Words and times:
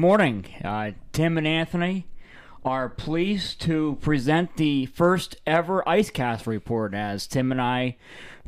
morning. 0.00 0.46
Uh, 0.64 0.92
Tim 1.12 1.36
and 1.36 1.46
Anthony 1.46 2.06
are 2.64 2.88
pleased 2.88 3.60
to 3.60 3.98
present 4.00 4.56
the 4.56 4.86
first 4.86 5.36
ever 5.46 5.82
IceCast 5.86 6.46
report 6.46 6.94
as 6.94 7.26
Tim 7.26 7.50
and 7.50 7.60
I, 7.60 7.96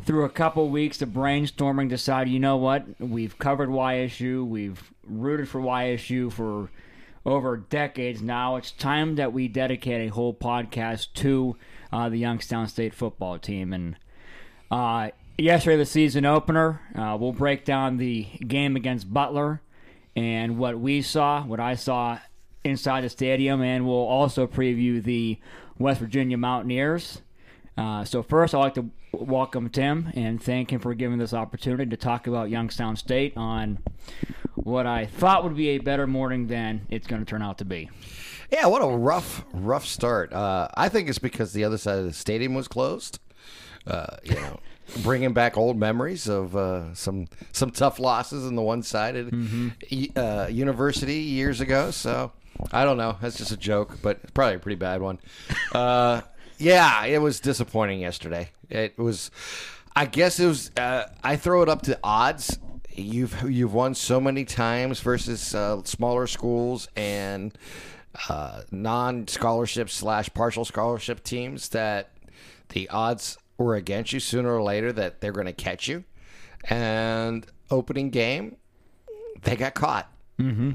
through 0.02 0.24
a 0.24 0.30
couple 0.30 0.68
weeks 0.68 1.02
of 1.02 1.08
brainstorming, 1.08 1.88
decided, 1.88 2.32
you 2.32 2.38
know 2.38 2.56
what, 2.56 2.86
we've 3.00 3.38
covered 3.38 3.68
YSU, 3.68 4.46
we've 4.46 4.92
rooted 5.04 5.48
for 5.48 5.60
YSU 5.60 6.32
for 6.32 6.70
over 7.26 7.56
decades 7.56 8.22
now. 8.22 8.56
It's 8.56 8.70
time 8.70 9.16
that 9.16 9.32
we 9.32 9.48
dedicate 9.48 10.08
a 10.08 10.12
whole 10.12 10.34
podcast 10.34 11.08
to 11.14 11.56
uh, 11.92 12.08
the 12.08 12.18
Youngstown 12.18 12.68
State 12.68 12.94
football 12.94 13.38
team. 13.38 13.72
And 13.72 13.96
uh, 14.70 15.10
yesterday, 15.36 15.76
the 15.76 15.86
season 15.86 16.24
opener, 16.24 16.80
uh, 16.94 17.16
we'll 17.18 17.32
break 17.32 17.64
down 17.64 17.96
the 17.96 18.24
game 18.46 18.76
against 18.76 19.12
Butler 19.12 19.60
and 20.16 20.58
what 20.58 20.78
we 20.78 21.02
saw, 21.02 21.42
what 21.44 21.60
I 21.60 21.74
saw 21.74 22.18
inside 22.64 23.02
the 23.02 23.08
stadium, 23.08 23.62
and 23.62 23.86
we'll 23.86 23.96
also 23.96 24.46
preview 24.46 25.02
the 25.02 25.38
West 25.78 26.00
Virginia 26.00 26.36
Mountaineers. 26.36 27.20
Uh, 27.76 28.04
so 28.04 28.22
first, 28.22 28.54
I'd 28.54 28.58
like 28.58 28.74
to 28.74 28.90
welcome 29.12 29.68
Tim 29.68 30.10
and 30.14 30.42
thank 30.42 30.72
him 30.72 30.80
for 30.80 30.94
giving 30.94 31.18
this 31.18 31.34
opportunity 31.34 31.90
to 31.90 31.96
talk 31.96 32.26
about 32.26 32.50
Youngstown 32.50 32.96
State 32.96 33.36
on 33.36 33.78
what 34.54 34.86
I 34.86 35.06
thought 35.06 35.44
would 35.44 35.56
be 35.56 35.70
a 35.70 35.78
better 35.78 36.06
morning 36.06 36.46
than 36.46 36.86
it's 36.88 37.06
going 37.06 37.24
to 37.24 37.28
turn 37.28 37.42
out 37.42 37.58
to 37.58 37.64
be. 37.64 37.90
Yeah, 38.50 38.66
what 38.66 38.82
a 38.82 38.86
rough, 38.86 39.44
rough 39.52 39.84
start. 39.84 40.32
Uh, 40.32 40.68
I 40.74 40.88
think 40.88 41.08
it's 41.08 41.18
because 41.18 41.52
the 41.52 41.64
other 41.64 41.78
side 41.78 41.98
of 41.98 42.04
the 42.04 42.12
stadium 42.12 42.54
was 42.54 42.68
closed. 42.68 43.18
Uh, 43.86 44.16
you 44.22 44.34
know, 44.36 44.60
bringing 45.02 45.32
back 45.32 45.56
old 45.56 45.78
memories 45.78 46.28
of 46.28 46.56
uh, 46.56 46.94
some 46.94 47.26
some 47.52 47.70
tough 47.70 47.98
losses 47.98 48.46
in 48.46 48.54
the 48.54 48.62
one-sided 48.62 49.30
mm-hmm. 49.30 50.18
uh, 50.18 50.46
university 50.46 51.16
years 51.16 51.60
ago. 51.60 51.90
So 51.90 52.32
I 52.72 52.84
don't 52.84 52.96
know. 52.96 53.16
That's 53.20 53.36
just 53.36 53.52
a 53.52 53.56
joke, 53.56 53.98
but 54.02 54.20
it's 54.22 54.30
probably 54.32 54.56
a 54.56 54.58
pretty 54.58 54.76
bad 54.76 55.02
one. 55.02 55.18
Uh, 55.72 56.22
yeah, 56.58 57.04
it 57.04 57.18
was 57.18 57.40
disappointing 57.40 58.00
yesterday. 58.00 58.50
It 58.68 58.98
was. 58.98 59.30
I 59.96 60.06
guess 60.06 60.40
it 60.40 60.46
was. 60.46 60.70
Uh, 60.76 61.04
I 61.22 61.36
throw 61.36 61.62
it 61.62 61.68
up 61.68 61.82
to 61.82 61.98
odds. 62.02 62.58
You've 62.90 63.50
you've 63.50 63.74
won 63.74 63.94
so 63.94 64.20
many 64.20 64.44
times 64.44 65.00
versus 65.00 65.54
uh, 65.54 65.82
smaller 65.84 66.26
schools 66.26 66.88
and 66.96 67.56
uh, 68.28 68.62
non 68.70 69.26
scholarship 69.28 69.90
slash 69.90 70.30
partial 70.32 70.64
scholarship 70.64 71.24
teams 71.24 71.70
that 71.70 72.10
the 72.70 72.88
odds 72.88 73.38
were 73.58 73.74
against 73.74 74.12
you 74.12 74.20
sooner 74.20 74.54
or 74.54 74.62
later 74.62 74.92
that 74.92 75.20
they're 75.20 75.32
going 75.32 75.46
to 75.46 75.52
catch 75.52 75.88
you. 75.88 76.04
And 76.68 77.46
opening 77.70 78.10
game, 78.10 78.56
they 79.42 79.56
got 79.56 79.74
caught. 79.74 80.10
Mm-hmm. 80.38 80.72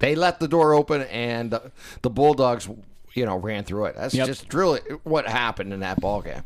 They 0.00 0.14
left 0.14 0.40
the 0.40 0.48
door 0.48 0.74
open, 0.74 1.02
and 1.02 1.50
the, 1.50 1.70
the 2.02 2.10
Bulldogs, 2.10 2.68
you 3.14 3.26
know, 3.26 3.36
ran 3.36 3.64
through 3.64 3.86
it. 3.86 3.96
That's 3.96 4.14
Yep. 4.14 4.26
just 4.26 4.54
really 4.54 4.80
what 5.04 5.28
happened 5.28 5.72
in 5.72 5.80
that 5.80 6.00
ball 6.00 6.22
game. 6.22 6.42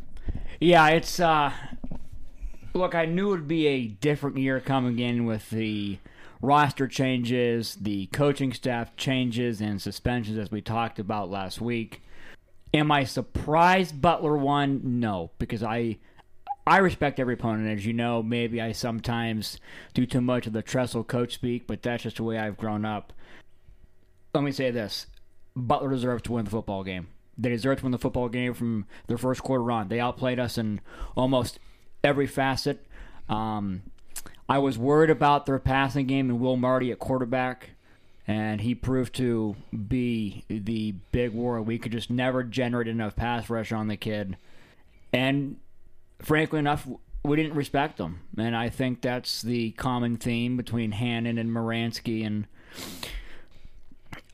Yeah, 0.60 0.88
it's 0.88 1.20
uh 1.20 1.52
look, 2.72 2.94
I 2.94 3.04
knew 3.06 3.28
it 3.28 3.30
would 3.32 3.48
be 3.48 3.66
a 3.66 3.86
different 3.86 4.36
year 4.38 4.60
coming 4.60 4.98
in 4.98 5.24
with 5.24 5.50
the 5.50 5.98
roster 6.42 6.88
changes, 6.88 7.76
the 7.76 8.06
coaching 8.06 8.52
staff 8.52 8.96
changes 8.96 9.60
and 9.60 9.80
suspensions 9.80 10.38
as 10.38 10.50
we 10.50 10.60
talked 10.60 10.98
about 10.98 11.30
last 11.30 11.60
week. 11.60 12.02
Am 12.74 12.90
I 12.90 13.04
surprised 13.04 14.02
Butler 14.02 14.36
won? 14.36 14.80
No, 15.00 15.30
because 15.38 15.62
I 15.62 15.98
I 16.66 16.78
respect 16.78 17.20
every 17.20 17.34
opponent. 17.34 17.68
As 17.68 17.86
you 17.86 17.92
know, 17.92 18.22
maybe 18.22 18.60
I 18.60 18.72
sometimes 18.72 19.60
do 19.94 20.04
too 20.06 20.20
much 20.20 20.48
of 20.48 20.52
the 20.52 20.62
Tressel 20.62 21.04
coach 21.04 21.34
speak, 21.34 21.68
but 21.68 21.82
that's 21.82 22.02
just 22.02 22.16
the 22.16 22.24
way 22.24 22.36
I've 22.36 22.56
grown 22.56 22.84
up. 22.84 23.12
Let 24.34 24.42
me 24.42 24.50
say 24.50 24.72
this. 24.72 25.06
Butler 25.54 25.90
deserves 25.90 26.22
to 26.24 26.32
win 26.32 26.46
the 26.46 26.50
football 26.50 26.82
game. 26.82 27.06
They 27.38 27.50
deserve 27.50 27.78
to 27.78 27.84
win 27.84 27.92
the 27.92 27.98
football 27.98 28.28
game 28.28 28.54
from 28.54 28.86
their 29.06 29.18
first 29.18 29.42
quarter 29.42 29.70
on. 29.70 29.88
They 29.88 30.00
outplayed 30.00 30.40
us 30.40 30.58
in 30.58 30.80
almost 31.16 31.60
every 32.02 32.26
facet. 32.26 32.84
Um, 33.28 33.82
I 34.48 34.58
was 34.58 34.76
worried 34.76 35.10
about 35.10 35.46
their 35.46 35.60
passing 35.60 36.06
game 36.06 36.28
and 36.28 36.40
Will 36.40 36.56
Marty 36.56 36.90
at 36.90 36.98
quarterback, 36.98 37.70
and 38.26 38.60
he 38.60 38.74
proved 38.74 39.14
to 39.16 39.56
be 39.88 40.44
the 40.48 40.92
big 41.12 41.32
war. 41.32 41.60
We 41.60 41.78
could 41.78 41.92
just 41.92 42.10
never 42.10 42.42
generate 42.42 42.88
enough 42.88 43.16
pass 43.16 43.50
rush 43.50 43.72
on 43.72 43.88
the 43.88 43.96
kid. 43.96 44.36
And 45.12 45.56
frankly 46.20 46.58
enough, 46.58 46.88
we 47.22 47.36
didn't 47.36 47.54
respect 47.54 47.98
him. 47.98 48.20
And 48.36 48.56
I 48.56 48.68
think 48.68 49.02
that's 49.02 49.42
the 49.42 49.72
common 49.72 50.16
theme 50.16 50.56
between 50.56 50.92
Hannon 50.92 51.38
and 51.38 51.50
Moransky 51.50 52.24
and 52.26 52.46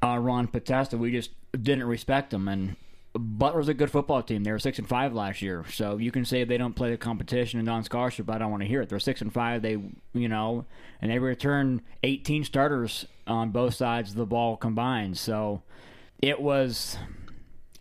uh, 0.03 0.19
Ron 0.19 0.49
Potesta. 0.49 0.99
We 0.99 1.11
just 1.11 1.31
didn't 1.53 1.84
respect 1.84 2.31
them. 2.31 2.49
And 2.49 2.77
Butler's 3.12 3.69
a 3.69 3.75
good 3.75 3.91
football 3.91 4.22
team. 4.22 4.44
They 4.44 4.53
were 4.53 4.60
six 4.60 4.78
and 4.78 4.88
five 4.88 5.12
last 5.12 5.43
year, 5.43 5.65
so 5.69 5.97
you 5.97 6.12
can 6.12 6.25
say 6.25 6.44
they 6.44 6.59
don't 6.59 6.76
play 6.76 6.91
the 6.91 6.97
competition 6.97 7.59
and 7.59 7.66
non 7.66 7.82
scholarship. 7.82 8.26
But 8.26 8.37
I 8.37 8.38
don't 8.38 8.50
want 8.53 8.62
to 8.62 8.69
hear 8.69 8.82
it. 8.82 8.88
They're 8.88 9.00
six 9.00 9.21
and 9.21 9.32
five. 9.32 9.62
They, 9.62 9.78
you 10.12 10.28
know, 10.28 10.65
and 11.03 11.10
they 11.10 11.19
return 11.19 11.82
18 12.04 12.44
starters 12.44 13.06
on 13.26 13.50
both 13.50 13.75
sides 13.75 14.10
of 14.10 14.16
the 14.16 14.26
ball 14.26 14.56
combined. 14.56 15.19
So 15.19 15.62
it 16.20 16.41
was. 16.41 16.97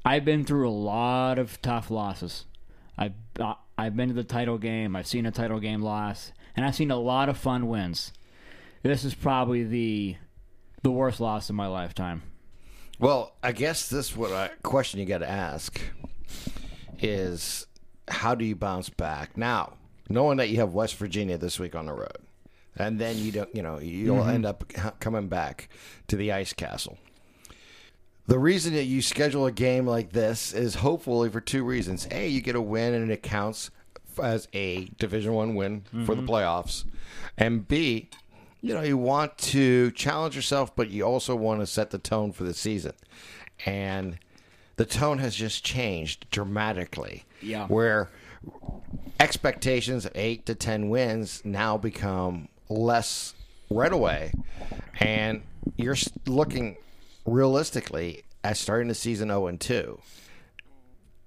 I've 0.03 0.25
been 0.25 0.45
through 0.45 0.68
a 0.68 0.72
lot 0.72 1.38
of 1.38 1.62
tough 1.62 1.91
losses. 1.91 2.45
I've 2.97 3.13
I've 3.78 3.95
been 3.95 4.09
to 4.09 4.16
the 4.16 4.23
title 4.23 4.57
game. 4.57 4.95
I've 4.95 5.07
seen 5.07 5.28
a 5.28 5.31
title 5.31 5.59
game 5.59 5.81
loss, 5.81 6.31
and 6.56 6.66
I've 6.66 6.75
seen 6.75 6.89
a 6.89 6.97
lot 6.97 7.29
of 7.29 7.38
fun 7.38 7.68
wins. 7.68 8.13
This 8.81 9.03
is 9.03 9.13
probably 9.13 9.63
the 9.63 10.16
the 10.81 10.91
worst 10.91 11.19
loss 11.19 11.50
of 11.50 11.56
my 11.56 11.68
lifetime. 11.68 12.23
Well, 13.00 13.34
I 13.42 13.54
guess 13.54 13.88
this 13.90 14.16
what 14.16 14.34
I, 14.34 14.50
question 14.62 15.00
you 15.00 15.06
got 15.06 15.20
to 15.20 15.30
ask 15.30 15.80
is 17.00 17.66
how 18.10 18.36
do 18.36 18.44
you 18.44 18.58
bounce 18.58 18.90
back 18.90 19.38
now, 19.38 19.74
knowing 20.10 20.38
that 20.38 20.50
you 20.50 20.58
have 20.58 20.74
West 20.74 20.96
Virginia 20.96 21.38
this 21.38 21.60
week 21.60 21.76
on 21.76 21.86
the 21.86 21.94
road, 21.94 22.18
and 22.76 23.00
then 23.00 23.18
you 23.18 23.32
don't, 23.32 23.56
you 23.56 23.62
know, 23.62 23.80
you'll 23.80 24.18
mm-hmm. 24.18 24.30
end 24.30 24.46
up 24.46 24.66
coming 25.00 25.30
back 25.30 25.70
to 26.08 26.18
the 26.18 26.34
Ice 26.34 26.52
Castle. 26.52 26.98
The 28.28 28.38
reason 28.38 28.74
that 28.74 28.84
you 28.84 29.02
schedule 29.02 29.46
a 29.46 29.52
game 29.52 29.88
like 29.88 30.12
this 30.12 30.54
is 30.54 30.76
hopefully 30.76 31.30
for 31.30 31.40
two 31.40 31.64
reasons: 31.64 32.06
a, 32.12 32.28
you 32.28 32.42
get 32.42 32.56
a 32.58 32.62
win 32.62 32.94
and 32.94 33.10
it 33.12 33.24
counts 33.24 33.72
as 34.22 34.50
a 34.54 34.90
Division 34.98 35.34
One 35.34 35.56
win 35.56 35.84
for 36.06 36.16
the 36.16 36.22
mm-hmm. 36.22 36.30
playoffs, 36.30 36.84
and 37.38 37.66
b, 37.66 38.10
you 38.62 38.74
know, 38.74 38.81
you 38.81 38.97
want 38.97 39.38
to 39.38 39.92
challenge 39.92 40.36
yourself, 40.36 40.75
but 40.75 40.90
you 40.90 41.03
also 41.03 41.36
want 41.36 41.62
to 41.62 41.68
set 41.68 41.92
the 41.92 41.97
tone 41.97 42.31
for 42.31 42.44
the 42.44 42.53
season. 42.53 42.94
And 43.66 44.20
the 44.75 44.86
tone 44.86 45.20
has 45.20 45.36
just 45.36 45.64
changed 45.64 46.30
dramatically. 46.30 47.25
Yeah. 47.42 47.68
Where 47.68 48.09
expectations 49.19 50.06
of 50.06 50.12
eight 50.16 50.46
to 50.46 50.56
10 50.56 50.90
wins 50.90 51.42
now 51.46 51.78
become 51.78 52.50
less 52.69 53.34
right 53.69 53.92
away. 53.92 54.34
And 55.00 55.44
you're 55.78 55.98
looking 56.25 56.78
realistically 57.25 58.24
at 58.44 58.57
starting 58.57 58.88
the 58.88 58.95
season 58.95 59.30
0 59.30 59.48
and 59.48 59.60
2. 59.60 60.00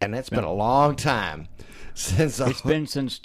And 0.00 0.12
that's 0.12 0.30
been 0.30 0.44
a 0.44 0.52
long 0.52 0.96
time 0.96 1.48
since 1.94 2.40
It's 2.40 2.60
been 2.62 2.86
since 2.86 3.18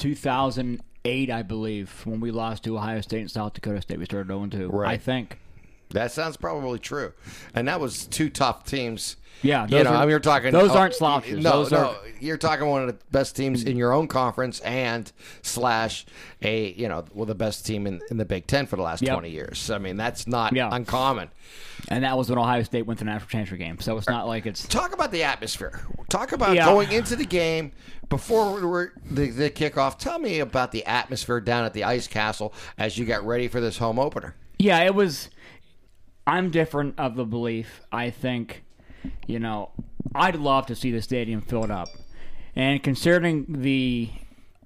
2008, 1.08 1.32
I 1.32 1.42
believe, 1.44 2.02
when 2.06 2.20
we 2.20 2.32
lost 2.32 2.64
to 2.66 2.78
Ohio 2.78 3.02
State 3.02 3.22
and 3.22 3.32
South 3.32 3.54
Dakota 3.54 3.82
State. 3.82 4.00
We 4.00 4.06
started 4.06 4.28
0 4.28 4.48
2. 4.48 4.70
Right. 4.70 4.92
I 4.92 4.98
think. 4.98 5.40
That 5.92 6.12
sounds 6.12 6.36
probably 6.38 6.80
true, 6.80 7.14
and 7.56 7.68
that 7.68 7.80
was 7.80 8.06
two 8.08 8.30
top 8.30 8.66
teams. 8.66 9.16
Yeah, 9.44 9.68
you 9.68 9.84
know, 9.84 9.92
are, 9.92 9.96
I 9.98 10.00
mean, 10.02 10.10
you're 10.10 10.20
talking. 10.20 10.52
those 10.52 10.72
oh, 10.72 10.78
aren't 10.80 10.96
slouches. 10.96 11.44
No, 11.44 11.52
Those 11.64 11.72
no, 11.72 11.78
are- 11.78 11.96
you're 12.20 12.38
talking 12.38 12.66
one 12.68 12.82
of 12.82 12.88
the 12.88 12.98
best 13.12 13.36
teams 13.36 13.64
in 13.64 13.78
your 13.78 13.94
own 13.94 14.08
conference, 14.08 14.60
and 14.62 15.12
slash 15.44 16.06
a 16.42 16.72
you 16.74 16.88
know, 16.88 17.06
well, 17.14 17.26
the 17.28 17.36
best 17.36 17.66
team 17.66 17.86
in, 17.86 18.02
in 18.10 18.18
the 18.18 18.26
Big 18.26 18.48
Ten 18.48 18.66
for 18.66 18.76
the 18.78 18.82
last 18.82 19.02
Yep. 19.04 19.14
twenty 19.14 19.30
years. 19.30 19.70
I 19.70 19.78
mean, 19.78 19.96
that's 19.96 20.26
not 20.28 20.54
Yeah. 20.54 20.70
uncommon. 20.72 21.30
And 21.90 22.04
that 22.04 22.18
was 22.18 22.30
when 22.30 22.40
Ohio 22.40 22.64
State 22.64 22.88
went 22.88 22.98
to 23.00 23.06
the 23.06 23.12
national 23.12 23.30
championship 23.30 23.60
game. 23.60 23.80
So 23.80 23.96
it's 23.98 24.08
not 24.10 24.28
like 24.28 24.46
it's. 24.48 24.68
Talk 24.68 24.94
about 24.94 25.12
the 25.12 25.24
atmosphere. 25.24 25.82
Talk 26.10 26.32
about 26.32 26.56
Yeah. 26.56 26.66
going 26.66 26.92
into 26.92 27.16
the 27.16 27.24
game 27.26 27.72
before 28.10 28.92
the, 29.10 29.30
the 29.30 29.50
kickoff. 29.52 29.98
Tell 30.00 30.18
me 30.20 30.40
about 30.40 30.72
the 30.72 30.84
atmosphere 30.86 31.40
down 31.40 31.64
at 31.64 31.74
the 31.74 31.84
Ice 31.84 32.08
Castle 32.08 32.54
as 32.78 32.98
you 32.98 33.06
got 33.06 33.26
ready 33.26 33.48
for 33.48 33.62
this 33.62 33.78
home 33.78 34.00
opener. 34.00 34.36
Yeah, 34.60 34.80
it 34.84 34.96
was. 34.96 35.30
I'm 36.28 36.52
different 36.52 36.96
of 37.00 37.16
the 37.16 37.26
belief. 37.26 37.82
I 37.92 38.10
think, 38.10 38.66
you 39.26 39.40
know, 39.40 39.72
I'd 40.14 40.36
love 40.36 40.66
to 40.68 40.76
see 40.76 40.92
the 40.92 41.02
stadium 41.02 41.42
filled 41.42 41.72
up, 41.72 41.88
and 42.56 42.84
considering 42.84 43.46
the 43.48 44.10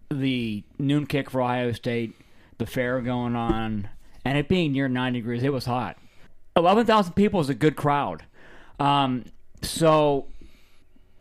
the 0.10 0.64
noon 0.78 1.06
kick 1.06 1.30
for 1.30 1.42
Ohio 1.42 1.72
State, 1.72 2.16
the 2.58 2.66
fair 2.66 3.00
going 3.00 3.36
on, 3.36 3.88
and 4.26 4.38
it 4.38 4.50
being 4.50 4.74
near 4.74 4.90
90 4.90 5.20
degrees, 5.20 5.44
it 5.44 5.54
was 5.54 5.66
hot. 5.66 5.98
11,000 6.58 7.14
people 7.14 7.40
is 7.40 7.48
a 7.48 7.54
good 7.54 7.78
crowd. 7.78 8.26
Um, 8.78 9.24
so 9.62 10.26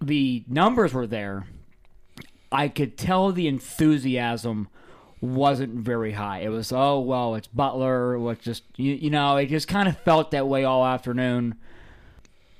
the 0.00 0.42
numbers 0.48 0.92
were 0.92 1.06
there. 1.06 1.46
I 2.50 2.66
could 2.66 2.98
tell 2.98 3.30
the 3.30 3.46
enthusiasm 3.46 4.68
wasn't 5.20 5.74
very 5.74 6.12
high. 6.12 6.40
It 6.40 6.48
was 6.48 6.72
oh 6.72 7.00
well, 7.00 7.34
it's 7.34 7.46
Butler. 7.48 8.18
What 8.18 8.40
just 8.40 8.64
you, 8.76 8.94
you 8.94 9.10
know, 9.10 9.36
it 9.36 9.46
just 9.46 9.68
kind 9.68 9.88
of 9.88 9.98
felt 9.98 10.30
that 10.30 10.48
way 10.48 10.64
all 10.64 10.84
afternoon. 10.84 11.56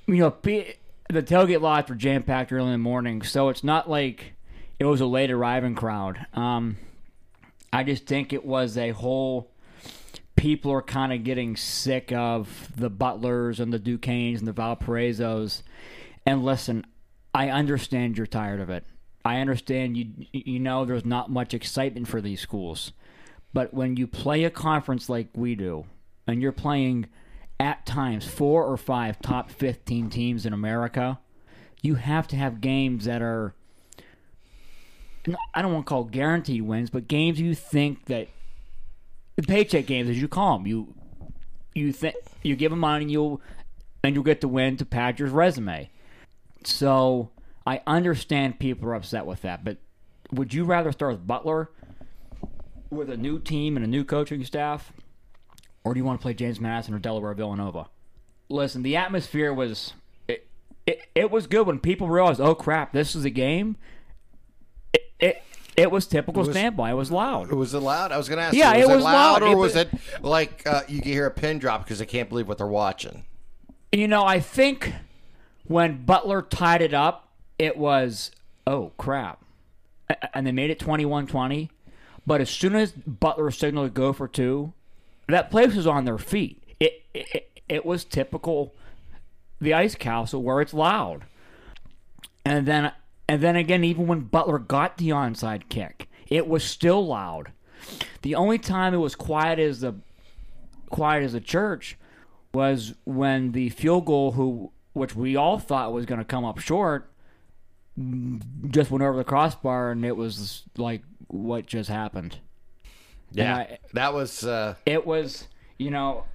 You 0.07 0.15
know, 0.15 0.35
the 0.41 1.23
tailgate 1.23 1.61
lots 1.61 1.89
were 1.89 1.95
jam 1.95 2.23
packed 2.23 2.51
early 2.51 2.67
in 2.67 2.71
the 2.73 2.77
morning, 2.77 3.21
so 3.21 3.49
it's 3.49 3.63
not 3.63 3.89
like 3.89 4.33
it 4.79 4.85
was 4.85 5.01
a 5.01 5.05
late 5.05 5.31
arriving 5.31 5.75
crowd. 5.75 6.25
Um, 6.33 6.77
I 7.73 7.83
just 7.83 8.05
think 8.05 8.33
it 8.33 8.45
was 8.45 8.77
a 8.77 8.91
whole. 8.91 9.49
People 10.35 10.71
are 10.71 10.81
kind 10.81 11.13
of 11.13 11.23
getting 11.23 11.55
sick 11.55 12.11
of 12.11 12.71
the 12.75 12.89
Butlers 12.89 13.59
and 13.59 13.71
the 13.71 13.79
Duquesnes 13.79 14.39
and 14.39 14.47
the 14.47 14.53
Valparaisos. 14.53 15.61
And 16.25 16.43
listen, 16.43 16.85
I 17.33 17.49
understand 17.49 18.17
you're 18.17 18.25
tired 18.25 18.59
of 18.59 18.69
it. 18.69 18.83
I 19.23 19.39
understand 19.39 19.97
you 19.97 20.07
you 20.31 20.59
know 20.59 20.85
there's 20.85 21.05
not 21.05 21.29
much 21.29 21.53
excitement 21.53 22.07
for 22.07 22.21
these 22.21 22.41
schools. 22.41 22.91
But 23.53 23.73
when 23.73 23.97
you 23.97 24.07
play 24.07 24.43
a 24.43 24.49
conference 24.49 25.09
like 25.09 25.27
we 25.35 25.55
do 25.55 25.85
and 26.25 26.41
you're 26.41 26.51
playing 26.51 27.07
at 27.59 27.85
times 27.85 28.25
four 28.25 28.65
or 28.65 28.77
five 28.77 29.21
top 29.21 29.51
15 29.51 30.09
teams 30.09 30.45
in 30.45 30.53
America, 30.53 31.19
you 31.81 31.95
have 31.95 32.27
to 32.29 32.35
have 32.35 32.61
games 32.61 33.05
that 33.05 33.21
are 33.21 33.53
I 35.53 35.61
don't 35.61 35.73
want 35.73 35.85
to 35.85 35.89
call 35.89 36.03
guaranteed 36.05 36.63
wins, 36.63 36.89
but 36.89 37.07
games 37.07 37.39
you 37.39 37.53
think 37.53 38.05
that 38.05 38.27
the 39.35 39.43
paycheck 39.43 39.85
games 39.85 40.09
as 40.09 40.19
you 40.19 40.27
call 40.27 40.57
them, 40.57 40.67
you 40.67 40.93
you 41.73 41.91
think 41.91 42.15
you 42.41 42.55
give 42.55 42.71
them 42.71 42.79
money 42.79 43.03
and 43.03 43.11
you'll 43.11 43.41
and 44.03 44.15
you'll 44.15 44.23
get 44.23 44.41
the 44.41 44.47
win 44.47 44.77
to 44.77 44.85
pad 44.85 45.19
your 45.19 45.29
resume. 45.29 45.89
So 46.63 47.29
I 47.65 47.81
understand 47.85 48.59
people 48.59 48.89
are 48.89 48.95
upset 48.95 49.25
with 49.25 49.41
that, 49.43 49.63
but 49.63 49.77
would 50.31 50.53
you 50.53 50.63
rather 50.65 50.91
start 50.91 51.13
with 51.13 51.27
Butler 51.27 51.69
with 52.89 53.09
a 53.09 53.17
new 53.17 53.39
team 53.39 53.75
and 53.77 53.85
a 53.85 53.87
new 53.89 54.03
coaching 54.03 54.43
staff, 54.43 54.91
or 55.83 55.93
do 55.93 55.99
you 55.99 56.03
want 56.05 56.19
to 56.19 56.21
play 56.23 56.33
James 56.33 56.59
Madison 56.59 56.93
or 56.93 56.99
Delaware 56.99 57.33
Villanova? 57.33 57.87
Listen, 58.49 58.81
the 58.83 58.95
atmosphere 58.97 59.53
was 59.53 59.93
it, 60.27 60.47
it, 60.85 61.01
it 61.15 61.31
was 61.31 61.47
good 61.47 61.67
when 61.67 61.79
people 61.79 62.09
realized, 62.09 62.41
oh 62.41 62.55
crap, 62.55 62.91
this 62.93 63.15
is 63.15 63.23
a 63.25 63.29
game. 63.29 63.77
It 64.93 65.03
it, 65.19 65.43
it 65.77 65.91
was 65.91 66.05
typical 66.07 66.43
was- 66.43 66.51
standby. 66.51 66.91
It 66.91 66.95
was 66.95 67.11
loud. 67.11 67.51
It 67.51 67.55
Was 67.55 67.73
it 67.73 67.79
loud? 67.79 68.11
I 68.11 68.17
was 68.17 68.27
going 68.27 68.37
to 68.39 68.43
ask. 68.43 68.55
Yeah, 68.55 68.73
you, 68.73 68.81
was 68.87 68.89
it 68.89 68.95
was 68.95 69.03
loud, 69.05 69.41
loud. 69.41 69.43
or 69.43 69.51
It- 69.53 69.57
was 69.57 69.75
it 69.75 69.89
like 70.21 70.65
uh, 70.67 70.81
you 70.87 71.01
can 71.01 71.11
hear 71.11 71.27
a 71.27 71.31
pin 71.31 71.59
drop 71.59 71.83
because 71.85 71.99
they 71.99 72.05
can't 72.05 72.27
believe 72.27 72.47
what 72.47 72.57
they're 72.57 72.67
watching? 72.67 73.23
You 73.93 74.07
know, 74.07 74.25
I 74.25 74.39
think 74.39 74.93
when 75.65 76.03
Butler 76.05 76.41
tied 76.41 76.81
it 76.81 76.93
up, 76.93 77.29
it 77.61 77.77
was, 77.77 78.31
oh, 78.65 78.91
crap. 78.97 79.39
And 80.33 80.47
they 80.47 80.51
made 80.51 80.71
it 80.71 80.79
21 80.79 81.27
20. 81.27 81.69
But 82.25 82.41
as 82.41 82.49
soon 82.49 82.75
as 82.75 82.91
Butler 82.91 83.51
signaled 83.51 83.87
to 83.87 83.93
go 83.93 84.13
for 84.13 84.27
two, 84.27 84.73
that 85.27 85.51
place 85.51 85.75
was 85.75 85.85
on 85.85 86.05
their 86.05 86.17
feet. 86.17 86.63
It, 86.79 87.03
it, 87.13 87.51
it 87.69 87.85
was 87.85 88.03
typical 88.03 88.73
the 89.59 89.75
Ice 89.75 89.93
Castle 89.93 90.41
where 90.41 90.59
it's 90.59 90.73
loud. 90.73 91.25
And 92.43 92.65
then 92.65 92.91
and 93.29 93.41
then 93.41 93.55
again, 93.55 93.83
even 93.83 94.07
when 94.07 94.21
Butler 94.21 94.57
got 94.57 94.97
the 94.97 95.09
onside 95.09 95.69
kick, 95.69 96.09
it 96.27 96.47
was 96.47 96.63
still 96.63 97.05
loud. 97.05 97.51
The 98.23 98.33
only 98.33 98.57
time 98.57 98.95
it 98.95 98.97
was 98.97 99.15
quiet 99.15 99.59
as 99.59 99.81
the 99.81 99.95
quiet 100.89 101.23
as 101.23 101.35
a 101.35 101.39
church 101.39 101.95
was 102.53 102.95
when 103.05 103.51
the 103.51 103.69
field 103.69 104.05
goal, 104.05 104.31
who 104.31 104.71
which 104.93 105.15
we 105.15 105.35
all 105.35 105.59
thought 105.59 105.93
was 105.93 106.07
going 106.07 106.19
to 106.19 106.25
come 106.25 106.43
up 106.43 106.57
short, 106.57 107.10
just 108.69 108.91
went 108.91 109.03
over 109.03 109.17
the 109.17 109.23
crossbar, 109.23 109.91
and 109.91 110.05
it 110.05 110.15
was 110.15 110.63
like 110.77 111.01
what 111.27 111.65
just 111.65 111.89
happened. 111.89 112.39
Yeah, 113.31 113.55
I- 113.57 113.79
that 113.93 114.13
was 114.13 114.45
uh, 114.45 114.75
It 114.85 115.05
was, 115.05 115.47
you 115.77 115.89
know, 115.91 116.25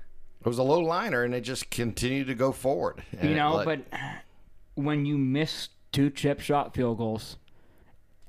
it 0.40 0.46
was 0.48 0.58
a 0.58 0.62
low 0.62 0.80
liner, 0.80 1.22
and 1.24 1.34
it 1.34 1.42
just 1.42 1.70
continued 1.70 2.28
to 2.28 2.34
go 2.34 2.52
forward. 2.52 3.02
You 3.22 3.34
know, 3.34 3.56
let- 3.56 3.90
but 3.90 4.00
when 4.74 5.04
you 5.06 5.18
miss 5.18 5.68
two 5.92 6.10
chip 6.10 6.40
shot 6.40 6.74
field 6.74 6.98
goals, 6.98 7.36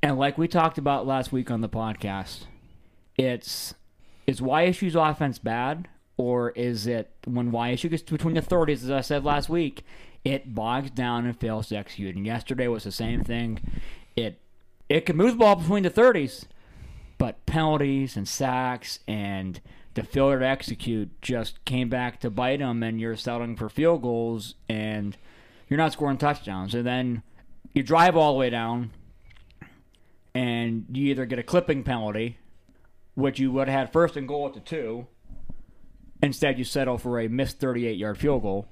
and 0.03 0.17
like 0.17 0.37
we 0.37 0.47
talked 0.47 0.77
about 0.77 1.05
last 1.07 1.31
week 1.31 1.49
on 1.51 1.61
the 1.61 1.69
podcast, 1.69 2.43
it's 3.17 3.73
is 4.25 4.41
YSU's 4.41 4.95
offense 4.95 5.39
bad, 5.39 5.87
or 6.17 6.49
is 6.51 6.85
it 6.87 7.11
when 7.25 7.51
YSU 7.51 7.89
gets 7.89 8.03
between 8.03 8.35
the 8.35 8.41
thirties, 8.41 8.83
as 8.83 8.91
I 8.91 9.01
said 9.01 9.23
last 9.23 9.47
week, 9.49 9.85
it 10.27 10.53
bogs 10.53 10.91
down 10.91 11.25
and 11.25 11.39
fails 11.39 11.69
to 11.69 11.77
execute. 11.77 12.13
And 12.13 12.25
yesterday 12.25 12.67
was 12.67 12.83
the 12.83 12.91
same 12.91 13.23
thing. 13.23 13.61
It 14.17 14.41
it 14.89 15.05
can 15.05 15.15
move 15.15 15.31
the 15.31 15.37
ball 15.37 15.55
between 15.55 15.83
the 15.83 15.89
thirties, 15.89 16.45
but 17.17 17.45
penalties 17.45 18.17
and 18.17 18.27
sacks 18.27 18.99
and 19.07 19.61
the 19.93 20.03
failure 20.03 20.39
to 20.39 20.45
execute 20.45 21.21
just 21.21 21.63
came 21.63 21.87
back 21.87 22.19
to 22.19 22.29
bite 22.29 22.59
them, 22.59 22.83
and 22.83 22.99
you're 22.99 23.15
settling 23.15 23.55
for 23.55 23.69
field 23.69 24.01
goals, 24.01 24.55
and 24.67 25.15
you're 25.69 25.77
not 25.77 25.93
scoring 25.93 26.17
touchdowns. 26.17 26.75
And 26.75 26.85
then 26.85 27.23
you 27.73 27.81
drive 27.81 28.17
all 28.17 28.33
the 28.33 28.39
way 28.39 28.49
down, 28.49 28.91
and 30.35 30.85
you 30.91 31.09
either 31.09 31.25
get 31.25 31.39
a 31.39 31.43
clipping 31.43 31.83
penalty, 31.83 32.37
which 33.15 33.39
you 33.39 33.49
would 33.53 33.69
have 33.69 33.79
had 33.79 33.93
first 33.93 34.17
and 34.17 34.27
goal 34.27 34.45
at 34.45 34.53
the 34.53 34.59
two. 34.59 35.07
Instead, 36.21 36.57
you 36.57 36.65
settle 36.65 36.97
for 36.97 37.17
a 37.17 37.29
missed 37.29 37.59
38 37.59 37.97
yard 37.97 38.17
field 38.17 38.41
goal. 38.41 38.67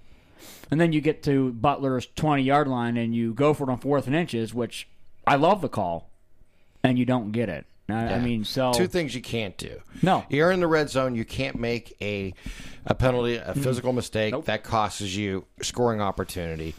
And 0.71 0.79
then 0.79 0.91
you 0.93 1.01
get 1.01 1.23
to 1.23 1.51
Butler's 1.53 2.07
20 2.15 2.43
yard 2.43 2.67
line 2.67 2.97
and 2.97 3.15
you 3.15 3.33
go 3.33 3.53
for 3.53 3.69
it 3.69 3.71
on 3.71 3.77
fourth 3.77 4.07
and 4.07 4.15
inches, 4.15 4.53
which 4.53 4.87
I 5.27 5.35
love 5.35 5.61
the 5.61 5.69
call, 5.69 6.09
and 6.83 6.97
you 6.99 7.05
don't 7.05 7.31
get 7.31 7.49
it. 7.49 7.65
I, 7.87 8.15
I 8.15 8.19
mean, 8.19 8.43
so. 8.43 8.73
two 8.73 8.87
things 8.87 9.13
you 9.13 9.21
can't 9.21 9.55
do. 9.57 9.79
No. 10.01 10.25
You're 10.29 10.51
in 10.51 10.59
the 10.59 10.67
red 10.67 10.89
zone. 10.89 11.15
You 11.15 11.25
can't 11.25 11.59
make 11.59 11.95
a 12.01 12.33
a 12.85 12.95
penalty, 12.95 13.35
a 13.35 13.53
physical 13.53 13.93
mistake 13.93 14.31
Nope. 14.31 14.45
that 14.45 14.63
costs 14.63 15.01
you 15.01 15.45
scoring 15.61 16.01
opportunity. 16.01 16.73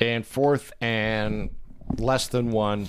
And 0.00 0.26
fourth 0.26 0.72
and 0.80 1.50
less 1.98 2.28
than 2.28 2.50
one, 2.50 2.88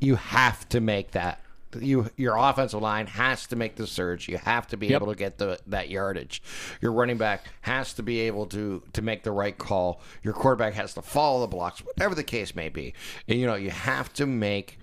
you 0.00 0.16
have 0.16 0.68
to 0.70 0.80
make 0.80 1.12
that. 1.12 1.40
You 1.80 2.10
your 2.16 2.36
offensive 2.36 2.80
line 2.82 3.06
has 3.06 3.46
to 3.48 3.56
make 3.56 3.76
the 3.76 3.86
surge. 3.86 4.28
You 4.28 4.38
have 4.38 4.66
to 4.68 4.76
be 4.76 4.88
Yep. 4.88 5.02
able 5.02 5.12
to 5.12 5.18
get 5.18 5.38
the 5.38 5.58
that 5.66 5.88
yardage. 5.88 6.42
Your 6.80 6.92
running 6.92 7.18
back 7.18 7.44
has 7.62 7.92
to 7.94 8.02
be 8.02 8.20
able 8.20 8.46
to 8.46 8.82
to 8.92 9.02
make 9.02 9.22
the 9.22 9.32
right 9.32 9.56
call. 9.56 10.00
Your 10.22 10.34
quarterback 10.34 10.74
has 10.74 10.94
to 10.94 11.02
follow 11.02 11.40
the 11.40 11.46
blocks, 11.48 11.80
whatever 11.80 12.14
the 12.14 12.24
case 12.24 12.54
may 12.54 12.68
be. 12.68 12.94
And, 13.28 13.38
you 13.38 13.46
know, 13.46 13.54
you 13.54 13.70
have 13.70 14.12
to 14.14 14.26
make 14.26 14.78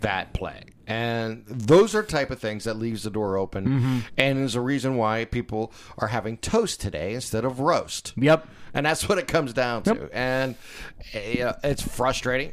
that 0.00 0.32
play. 0.34 0.62
And 0.86 1.44
those 1.46 1.94
are 1.94 2.02
type 2.02 2.30
of 2.30 2.38
things 2.38 2.64
that 2.64 2.74
leaves 2.74 3.02
the 3.02 3.10
door 3.10 3.36
open 3.36 3.66
Mm-hmm. 3.66 3.98
and 4.16 4.38
is 4.38 4.54
a 4.54 4.60
reason 4.60 4.96
why 4.96 5.24
people 5.26 5.72
are 5.98 6.08
having 6.08 6.36
toast 6.38 6.80
today 6.80 7.14
instead 7.14 7.44
of 7.44 7.60
roast. 7.60 8.12
Yep. 8.16 8.46
And 8.74 8.86
that's 8.86 9.08
what 9.08 9.18
it 9.18 9.28
comes 9.28 9.52
down 9.52 9.82
to. 9.84 10.08
And 10.12 10.54
uh, 11.14 11.54
it's 11.62 11.82
frustrating 11.82 12.52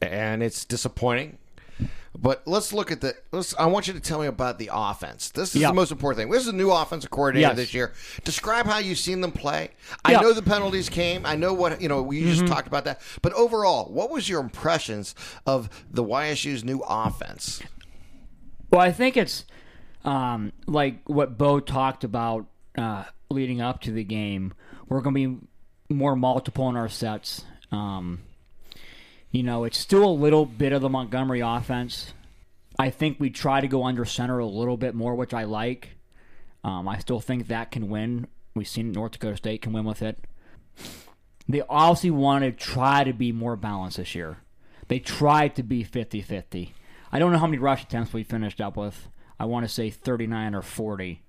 and 0.00 0.42
it's 0.42 0.64
disappointing. 0.64 1.38
But 2.20 2.42
let's 2.46 2.72
look 2.72 2.90
at 2.90 3.00
the. 3.00 3.14
Let's, 3.30 3.54
I 3.56 3.66
want 3.66 3.86
you 3.86 3.92
to 3.94 4.00
tell 4.00 4.18
me 4.20 4.26
about 4.26 4.58
the 4.58 4.70
offense. 4.72 5.30
This 5.30 5.54
is 5.54 5.60
Yeah. 5.62 5.68
the 5.68 5.74
most 5.74 5.92
important 5.92 6.18
thing. 6.18 6.30
This 6.32 6.42
is 6.42 6.48
a 6.48 6.52
new 6.56 6.70
offensive 6.72 7.10
coordinator 7.10 7.48
Yes. 7.48 7.56
this 7.56 7.74
year. 7.74 7.92
Describe 8.24 8.66
how 8.66 8.78
you've 8.78 8.98
seen 8.98 9.20
them 9.20 9.30
play. 9.30 9.70
I 10.04 10.12
Yeah. 10.12 10.20
know 10.20 10.32
the 10.32 10.42
penalties 10.42 10.88
came. 10.88 11.24
I 11.24 11.36
know 11.36 11.54
what 11.54 11.80
you 11.80 11.88
know. 11.88 12.02
We 12.02 12.24
just 12.24 12.46
talked 12.48 12.66
about 12.66 12.84
that. 12.86 13.00
But 13.22 13.32
overall, 13.34 13.92
what 13.92 14.10
was 14.10 14.28
your 14.28 14.40
impressions 14.40 15.14
of 15.46 15.68
the 15.90 16.02
YSU's 16.02 16.64
new 16.64 16.82
offense? 16.88 17.62
Well, 18.70 18.80
I 18.80 18.90
think 18.90 19.16
it's 19.16 19.44
um, 20.04 20.52
like 20.66 21.08
what 21.08 21.38
Bo 21.38 21.60
talked 21.60 22.02
about 22.02 22.46
uh, 22.76 23.04
leading 23.30 23.60
up 23.60 23.80
to 23.82 23.92
the 23.92 24.04
game. 24.04 24.54
We're 24.88 25.02
going 25.02 25.14
to 25.14 25.40
be 25.88 25.94
more 25.94 26.16
multiple 26.16 26.68
in 26.68 26.76
our 26.76 26.88
sets. 26.88 27.44
Um, 27.70 28.20
you 29.30 29.42
know, 29.42 29.64
it's 29.64 29.78
still 29.78 30.04
a 30.04 30.10
little 30.10 30.46
bit 30.46 30.72
of 30.72 30.82
the 30.82 30.88
Montgomery 30.88 31.40
offense. 31.40 32.14
I 32.78 32.90
think 32.90 33.18
we 33.18 33.30
try 33.30 33.60
to 33.60 33.68
go 33.68 33.84
under 33.84 34.04
center 34.04 34.38
a 34.38 34.46
little 34.46 34.76
bit 34.76 34.94
more, 34.94 35.14
which 35.14 35.34
I 35.34 35.44
like. 35.44 35.96
Um, 36.64 36.88
I 36.88 36.98
still 36.98 37.20
think 37.20 37.48
that 37.48 37.70
can 37.70 37.88
win. 37.88 38.26
We've 38.54 38.68
seen 38.68 38.92
North 38.92 39.12
Dakota 39.12 39.36
State 39.36 39.62
can 39.62 39.72
win 39.72 39.84
with 39.84 40.02
it. 40.02 40.24
They 41.48 41.62
obviously 41.68 42.10
want 42.10 42.44
to 42.44 42.52
try 42.52 43.04
to 43.04 43.12
be 43.12 43.32
more 43.32 43.56
balanced 43.56 43.96
this 43.96 44.14
year. 44.14 44.38
They 44.88 44.98
tried 44.98 45.56
to 45.56 45.62
be 45.62 45.82
50 45.82 46.20
50. 46.22 46.74
I 47.10 47.18
don't 47.18 47.32
know 47.32 47.38
how 47.38 47.46
many 47.46 47.58
rush 47.58 47.82
attempts 47.82 48.12
we 48.12 48.22
finished 48.22 48.60
up 48.60 48.76
with. 48.76 49.08
I 49.40 49.46
want 49.46 49.66
to 49.66 49.72
say 49.72 49.90
39 49.90 50.54
or 50.54 50.62
40. 50.62 51.22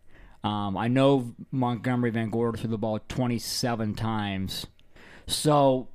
Um, 0.43 0.77
I 0.77 0.87
know 0.87 1.35
Montgomery 1.51 2.11
Van 2.11 2.29
Gorder 2.29 2.57
threw 2.57 2.69
the 2.69 2.77
ball 2.77 2.99
27 3.07 3.95
times. 3.95 4.65
So 5.27 5.89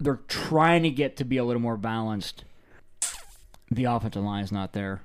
they're 0.00 0.20
trying 0.28 0.82
to 0.82 0.90
get 0.90 1.16
to 1.16 1.24
be 1.24 1.36
a 1.36 1.44
little 1.44 1.62
more 1.62 1.76
balanced. 1.76 2.44
The 3.70 3.84
offensive 3.84 4.24
line 4.24 4.42
is 4.42 4.50
not 4.50 4.72
there. 4.72 5.02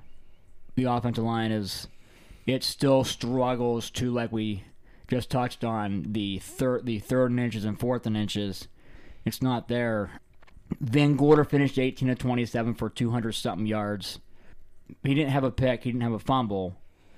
The 0.76 0.86
offensive 0.86 1.24
line 1.24 1.52
is 1.52 1.88
it 2.48 2.64
still 2.64 3.04
struggles 3.04 3.90
to 3.92 4.12
like 4.12 4.32
we 4.32 4.64
just 5.08 5.30
touched 5.30 5.64
on 5.64 6.06
the 6.10 6.40
third 6.40 6.86
the 6.86 7.00
third 7.00 7.32
and 7.32 7.40
inches 7.40 7.66
and 7.66 7.80
fourth 7.80 8.06
and 8.08 8.18
inches. 8.18 8.68
It's 9.26 9.42
not 9.42 9.68
there. 9.68 10.12
Van 10.80 11.16
Gorder 11.16 11.44
finished 11.44 11.78
18 11.78 12.08
to 12.08 12.16
27 12.16 12.74
for 12.74 12.90
200 12.90 13.34
something 13.34 13.68
yards. 13.68 14.20
he 15.04 15.14
didn't 15.14 15.32
have 15.32 15.44
a 15.44 15.52
pick, 15.52 15.84
he 15.84 15.92
didn't 15.92 16.04
have 16.04 16.14
a 16.14 16.20
fumble, 16.20 16.76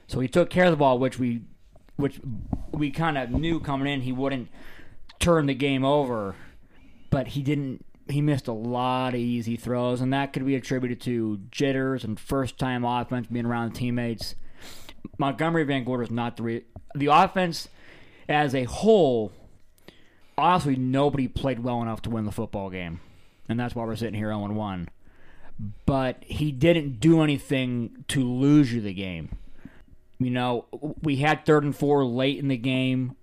so 0.07 0.19
he 0.19 0.27
took 0.27 0.49
care 0.49 0.65
of 0.65 0.71
the 0.71 0.77
ball, 0.77 0.99
which 0.99 1.17
we 1.17 1.41
which 1.95 2.19
we 2.71 2.91
kind 2.91 3.17
of 3.17 3.31
knew 3.31 3.59
coming 3.59 3.91
in 3.91 4.01
he 4.01 4.11
wouldn't 4.11 4.49
turn 5.19 5.47
the 5.47 5.53
game 5.55 5.83
over, 5.83 6.35
but 7.09 7.29
he 7.29 7.41
didn't. 7.41 7.85
He 8.09 8.21
missed 8.21 8.47
a 8.47 8.53
lot 8.53 9.09
of 9.13 9.19
easy 9.19 9.57
throws, 9.57 9.99
and 9.99 10.13
that 10.13 10.31
could 10.31 10.45
be 10.45 10.55
attributed 10.55 11.01
to 11.01 11.41
jitters 11.51 12.03
and 12.03 12.17
first 12.19 12.57
time 12.57 12.85
offense 12.85 13.27
being 13.27 13.45
around 13.45 13.71
teammates. 13.73 14.35
Montgomery 15.17 15.63
Van 15.63 15.83
Gorder 15.83 16.03
is 16.03 16.11
not 16.11 16.37
the 16.37 16.43
re- 16.43 16.65
the 16.95 17.07
offense 17.07 17.67
as 18.29 18.55
a 18.55 18.63
whole. 18.63 19.31
Honestly, 20.37 20.75
nobody 20.75 21.27
played 21.27 21.59
well 21.59 21.81
enough 21.81 22.01
to 22.03 22.09
win 22.09 22.25
the 22.25 22.31
football 22.31 22.69
game, 22.69 22.99
and 23.49 23.59
that's 23.59 23.75
why 23.75 23.83
we're 23.83 23.95
sitting 23.95 24.13
here 24.13 24.29
0 24.29 24.51
1. 24.51 24.89
But 25.85 26.23
he 26.23 26.51
didn't 26.51 26.99
do 26.99 27.21
anything 27.23 28.05
to 28.09 28.23
lose 28.23 28.71
you 28.71 28.79
the 28.79 28.93
game. 28.93 29.29
You 30.19 30.29
know, 30.29 30.65
we 31.01 31.17
had 31.17 31.45
third 31.45 31.63
and 31.63 31.75
four 31.75 32.05
late 32.05 32.39
in 32.39 32.47
the 32.47 32.57
game 32.57 33.15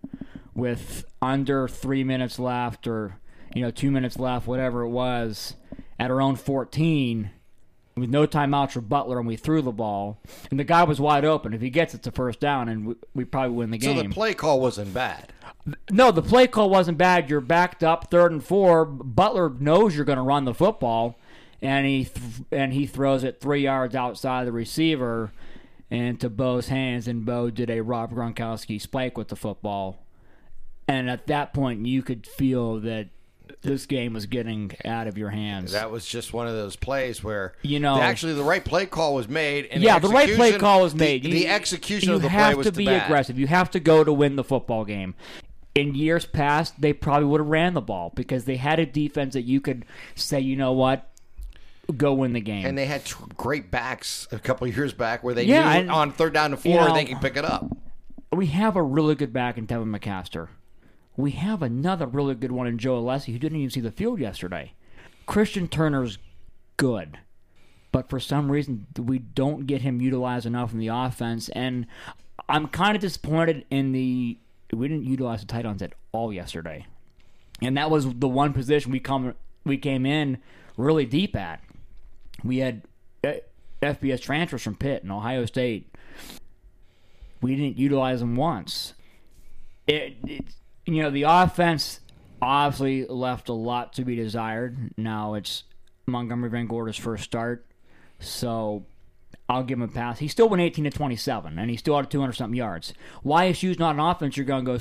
with 0.55 1.05
under 1.23 1.69
three 1.69 2.05
minutes 2.05 2.39
left, 2.39 2.87
or 2.87 3.19
you 3.55 3.63
know, 3.63 3.71
two 3.71 3.91
minutes 3.91 4.19
left, 4.19 4.47
whatever 4.47 4.83
it 4.83 4.89
was, 4.89 5.55
at 5.99 6.11
our 6.11 6.21
own 6.21 6.37
14 6.37 7.31
with 7.97 8.11
no 8.11 8.27
timeouts 8.27 8.73
for 8.73 8.81
Butler, 8.81 9.19
and 9.19 9.27
we 9.27 9.37
threw 9.37 9.63
the 9.63 9.71
ball, 9.73 10.19
and 10.51 10.59
the 10.59 10.65
guy 10.65 10.83
was 10.83 11.01
wide 11.01 11.25
open. 11.25 11.55
If 11.55 11.61
he 11.61 11.71
gets 11.71 11.95
it 11.95 12.03
to 12.03 12.11
first 12.11 12.41
down, 12.41 12.69
and 12.69 12.87
we, 12.87 12.95
we 13.15 13.25
probably 13.25 13.57
win 13.57 13.71
the 13.71 13.79
game. 13.79 13.97
So 13.97 14.03
the 14.03 14.09
play 14.09 14.35
call 14.35 14.61
wasn't 14.61 14.93
bad. 14.93 15.33
No, 15.91 16.11
the 16.11 16.23
play 16.23 16.47
call 16.47 16.69
wasn't 16.69 16.99
bad. 16.99 17.31
You're 17.31 17.41
backed 17.41 17.85
up, 17.85 18.11
third 18.11 18.33
and 18.33 18.45
four. 18.45 18.85
Butler 18.85 19.49
knows 19.49 19.95
you're 19.95 20.05
going 20.05 20.19
to 20.19 20.23
run 20.23 20.45
the 20.45 20.55
football, 20.55 21.19
and 21.63 21.87
he 21.87 22.05
th- 22.05 22.43
and 22.51 22.73
he 22.73 22.87
throws 22.87 23.23
it 23.23 23.41
three 23.41 23.63
yards 23.63 23.95
outside 23.95 24.47
the 24.47 24.53
receiver, 24.53 25.33
into 25.89 26.29
Bo's 26.29 26.69
hands, 26.69 27.07
and 27.07 27.25
Bo 27.25 27.51
did 27.51 27.71
a 27.71 27.81
Rob 27.81 28.13
Gronkowski 28.13 28.81
spike 28.81 29.17
with 29.17 29.29
the 29.29 29.37
football, 29.37 30.05
and 30.89 31.09
at 31.09 31.29
that 31.29 31.55
point 31.55 31.87
you 31.87 32.03
could 32.03 32.27
feel 32.27 32.81
that 32.81 33.09
this 33.63 33.87
game 33.87 34.13
was 34.15 34.27
getting 34.27 34.73
out 34.85 35.07
of 35.07 35.17
your 35.19 35.31
hands. 35.31 35.73
That 35.73 35.91
was 35.91 36.07
just 36.07 36.33
one 36.33 36.47
of 36.47 36.55
those 36.55 36.77
plays 36.77 37.23
where 37.25 37.55
You 37.63 37.81
know- 37.81 37.99
actually 38.01 38.35
the 38.35 38.43
right 38.45 38.65
play 38.65 38.87
call 38.87 39.15
was 39.15 39.29
made. 39.29 39.67
And 39.67 39.83
yeah, 39.83 39.99
the 39.99 40.09
right 40.09 40.35
play 40.35 40.53
call 40.59 40.83
was 40.83 40.93
the- 40.93 40.99
made. 40.99 41.23
The, 41.23 41.31
You- 41.41 41.47
execution 41.49 42.11
you 42.11 42.15
of 42.17 42.23
the 42.23 42.29
play 42.29 42.55
was 42.55 42.65
You 42.67 42.69
have 42.69 42.75
to 42.75 42.79
be 42.79 42.87
bad. 42.87 43.05
aggressive. 43.07 43.39
You 43.39 43.47
have 43.47 43.71
to 43.73 43.81
go 43.81 44.05
to 44.05 44.13
win 44.13 44.37
the 44.37 44.45
football 44.45 44.85
game. 44.85 45.15
In 45.75 45.95
years 45.95 46.25
past, 46.25 46.81
they 46.81 46.93
probably 46.93 47.27
would 47.27 47.41
have 47.41 47.49
ran 47.49 47.75
the 47.75 47.81
ball 47.81 48.13
because 48.15 48.45
they 48.45 48.57
had 48.57 48.79
a 48.79 48.87
defense 48.87 49.35
that 49.35 49.43
you 49.43 49.61
could 49.61 49.85
say, 50.15 50.39
you 50.41 50.55
know 50.57 50.73
what, 50.73 51.11
go 51.97 52.13
win 52.15 52.33
the 52.33 52.41
game. 52.41 52.65
And 52.65 52.79
they 52.79 52.87
had 52.87 53.05
tr- 53.05 53.25
great 53.37 53.71
backs 53.71 54.29
a 54.31 54.39
couple 54.39 54.69
of 54.69 54.77
years 54.77 54.93
back 54.93 55.25
where 55.25 55.35
they 55.35 55.45
Yeah, 55.45 55.65
knew 55.73 55.81
and, 55.81 55.91
on 55.91 56.13
third 56.13 56.33
down 56.33 56.51
to 56.53 56.57
you 56.57 56.77
four 56.77 56.89
know, 56.89 56.95
they 56.95 57.05
can 57.05 57.19
pick 57.19 57.37
it 57.37 57.45
up. 57.45 57.67
we 58.33 58.47
have 58.47 58.77
a 58.77 58.83
really 58.83 59.15
good 59.17 59.33
back 59.33 59.59
in 59.59 59.67
Tevin 59.67 59.95
McCaster. 59.97 60.49
We 61.17 61.33
have 61.33 61.63
another 61.63 62.07
really 62.07 62.35
good 62.35 62.53
one 62.53 62.67
in 62.67 62.79
Joe 62.79 63.01
Alessi 63.01 63.33
who 63.33 63.39
didn't 63.39 63.59
even 63.59 63.71
see 63.71 63.81
the 63.81 63.91
field 63.91 64.19
yesterday. 64.19 64.73
Christian 65.27 65.69
Turner's 65.69 66.19
good, 66.77 67.19
but 67.93 68.11
for 68.11 68.19
some 68.19 68.51
reason 68.51 68.87
we 68.99 69.19
don't 69.19 69.67
get 69.67 69.83
him 69.83 70.01
utilized 70.01 70.47
enough 70.47 70.73
in 70.73 70.79
the 70.79 70.89
offense, 70.89 71.49
and 71.51 71.87
I'm 72.49 72.67
kind 72.69 72.97
of 72.97 73.01
disappointed 73.01 73.65
in 73.71 73.93
the 73.93 74.39
we 74.73 74.89
didn't 74.89 75.05
utilize 75.05 75.41
the 75.41 75.47
tight 75.47 75.65
ends 75.65 75.83
at 75.83 75.93
all 76.11 76.33
yesterday, 76.33 76.87
and 77.63 77.77
that 77.77 77.91
was 77.91 78.13
the 78.15 78.29
one 78.29 78.53
position 78.53 78.91
we 78.91 79.01
come 79.01 79.35
we 79.65 79.79
came 79.79 80.05
in 80.05 80.39
really 80.77 81.07
deep 81.07 81.37
at. 81.37 81.61
We 82.43 82.59
had 82.59 82.83
uh, 83.23 83.35
FBS 83.83 84.21
transfers 84.21 84.63
from 84.63 84.75
Pitt 84.75 85.03
and 85.03 85.13
Ohio 85.13 85.47
State. 85.47 85.95
We 87.41 87.57
didn't 87.57 87.79
utilize 87.79 88.21
them 88.21 88.37
once. 88.37 88.95
It, 89.87 90.17
you 90.87 91.03
know 91.03 91.11
the 91.11 91.23
offense 91.23 92.01
obviously 92.41 93.07
left 93.07 93.49
a 93.49 93.53
lot 93.53 93.93
to 93.95 94.05
be 94.05 94.17
desired. 94.17 94.93
Now 94.97 95.35
it's 95.35 95.65
Montgomery 96.07 96.51
Van 96.51 96.67
Gorder's 96.67 96.97
first 96.97 97.25
start, 97.25 97.67
so 98.21 98.85
I'll 99.49 99.65
give 99.65 99.79
him 99.79 99.83
a 99.83 99.89
pass. 99.89 100.19
He 100.19 100.29
still 100.29 100.49
went 100.49 100.63
18 100.63 100.85
to 100.85 100.91
27, 100.91 101.59
and 101.59 101.71
he 101.71 101.77
still 101.77 101.97
had 101.97 102.11
200 102.11 102.33
something 102.33 102.57
yards. 102.57 102.95
Why 103.23 103.51
YSU's 103.51 103.79
not 103.79 103.95
an 103.95 104.01
offense 104.01 104.37
you're 104.37 104.47
going 104.47 104.65
to 104.65 104.73
go 104.73 104.79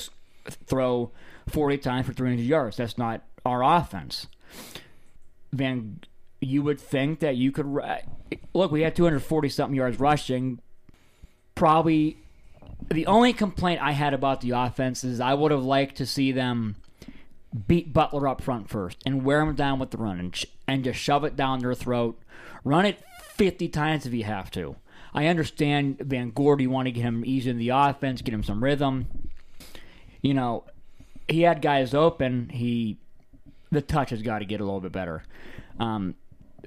throw 0.50 1.12
40 1.48 1.78
times 1.80 2.06
for 2.06 2.14
300 2.14 2.42
yards. 2.42 2.78
That's 2.78 2.98
not 2.98 3.24
our 3.46 3.64
offense. 3.64 4.28
Van, 5.52 6.00
you 6.42 6.62
would 6.62 6.80
think 6.80 7.20
that 7.20 7.36
you 7.36 7.52
could 7.52 7.66
uh, 7.78 7.98
look. 8.54 8.72
We 8.72 8.82
had 8.82 8.96
240 8.96 9.50
something 9.50 9.76
yards 9.76 10.00
rushing. 10.00 10.60
Probably 11.56 12.18
the 12.90 13.08
only 13.08 13.34
complaint 13.34 13.82
I 13.82 13.92
had 13.92 14.14
about 14.14 14.42
the 14.42 14.52
offense 14.52 15.04
is 15.04 15.20
I 15.20 15.34
would 15.34 15.52
have 15.52 15.64
liked 15.64 15.98
to 15.98 16.06
see 16.06 16.32
them 16.32 16.76
beat 17.68 17.94
Butler 17.94 18.28
up 18.28 18.42
front 18.42 18.70
first 18.70 18.98
and 19.06 19.24
wear 19.24 19.42
him 19.42 19.56
down 19.56 19.80
with 19.80 19.92
the 19.92 19.98
run 19.98 20.20
and, 20.20 20.36
sh- 20.36 20.46
and 20.68 20.84
just 20.84 21.00
shove 21.00 21.24
it 21.24 21.36
down 21.36 21.60
their 21.60 21.74
throat. 21.74 22.20
Run 22.64 22.86
it 22.86 23.00
50 23.36 23.68
times 23.70 24.06
if 24.06 24.14
you 24.14 24.24
have 24.24 24.50
to. 24.52 24.76
I 25.14 25.28
understand 25.28 26.00
Van 26.00 26.32
Gordy, 26.32 26.64
you 26.64 26.70
want 26.70 26.88
to 26.88 26.92
get 26.92 27.02
him 27.02 27.24
easy 27.26 27.50
in 27.50 27.58
the 27.58 27.70
offense, 27.70 28.22
get 28.22 28.34
him 28.34 28.44
some 28.44 28.64
rhythm. 28.64 29.08
You 30.22 30.34
know, 30.34 30.64
he 31.28 31.42
had 31.42 31.62
guys 31.62 31.94
open. 31.94 32.50
He 32.50 32.98
the 33.72 33.82
touch 33.82 34.12
has 34.12 34.22
got 34.22 34.40
to 34.40 34.46
get 34.46 34.62
a 34.62 34.64
little 34.64 34.82
bit 34.82 34.92
better. 34.92 35.24
Um, 35.80 36.16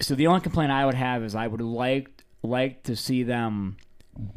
so 0.01 0.15
the 0.15 0.27
only 0.27 0.41
complaint 0.41 0.73
I 0.73 0.85
would 0.85 0.95
have 0.95 1.23
is 1.23 1.35
I 1.35 1.47
would 1.47 1.61
like 1.61 2.11
like 2.43 2.85
to 2.85 2.95
see 2.95 3.23
them 3.23 3.77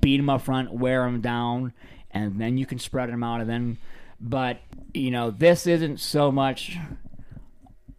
beat 0.02 0.20
him 0.20 0.30
up 0.30 0.42
front, 0.42 0.74
wear 0.74 1.06
him 1.06 1.22
down, 1.22 1.74
and 2.12 2.40
then 2.40 2.58
you 2.58 2.66
can 2.66 2.80
spread 2.80 3.10
him 3.10 3.24
out. 3.24 3.42
And 3.42 3.50
then, 3.50 3.78
but 4.20 4.60
you 4.94 5.12
know, 5.12 5.32
this 5.32 5.68
isn't 5.68 6.00
so 6.00 6.32
much 6.32 6.78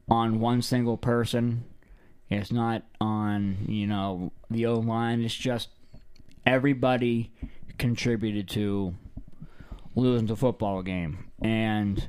on 0.09 0.41
one 0.41 0.63
single 0.63 0.97
person. 0.97 1.65
It's 2.29 2.53
not 2.53 2.83
on 3.01 3.65
you 3.69 3.87
know 3.87 4.33
the 4.51 4.67
O 4.67 4.75
line. 4.75 5.23
It's 5.23 5.35
just 5.35 5.69
everybody 6.47 7.33
contributed 7.79 8.49
to 8.51 8.95
losing 9.95 10.27
the 10.27 10.37
football 10.37 10.83
game. 10.83 11.31
And 11.43 12.09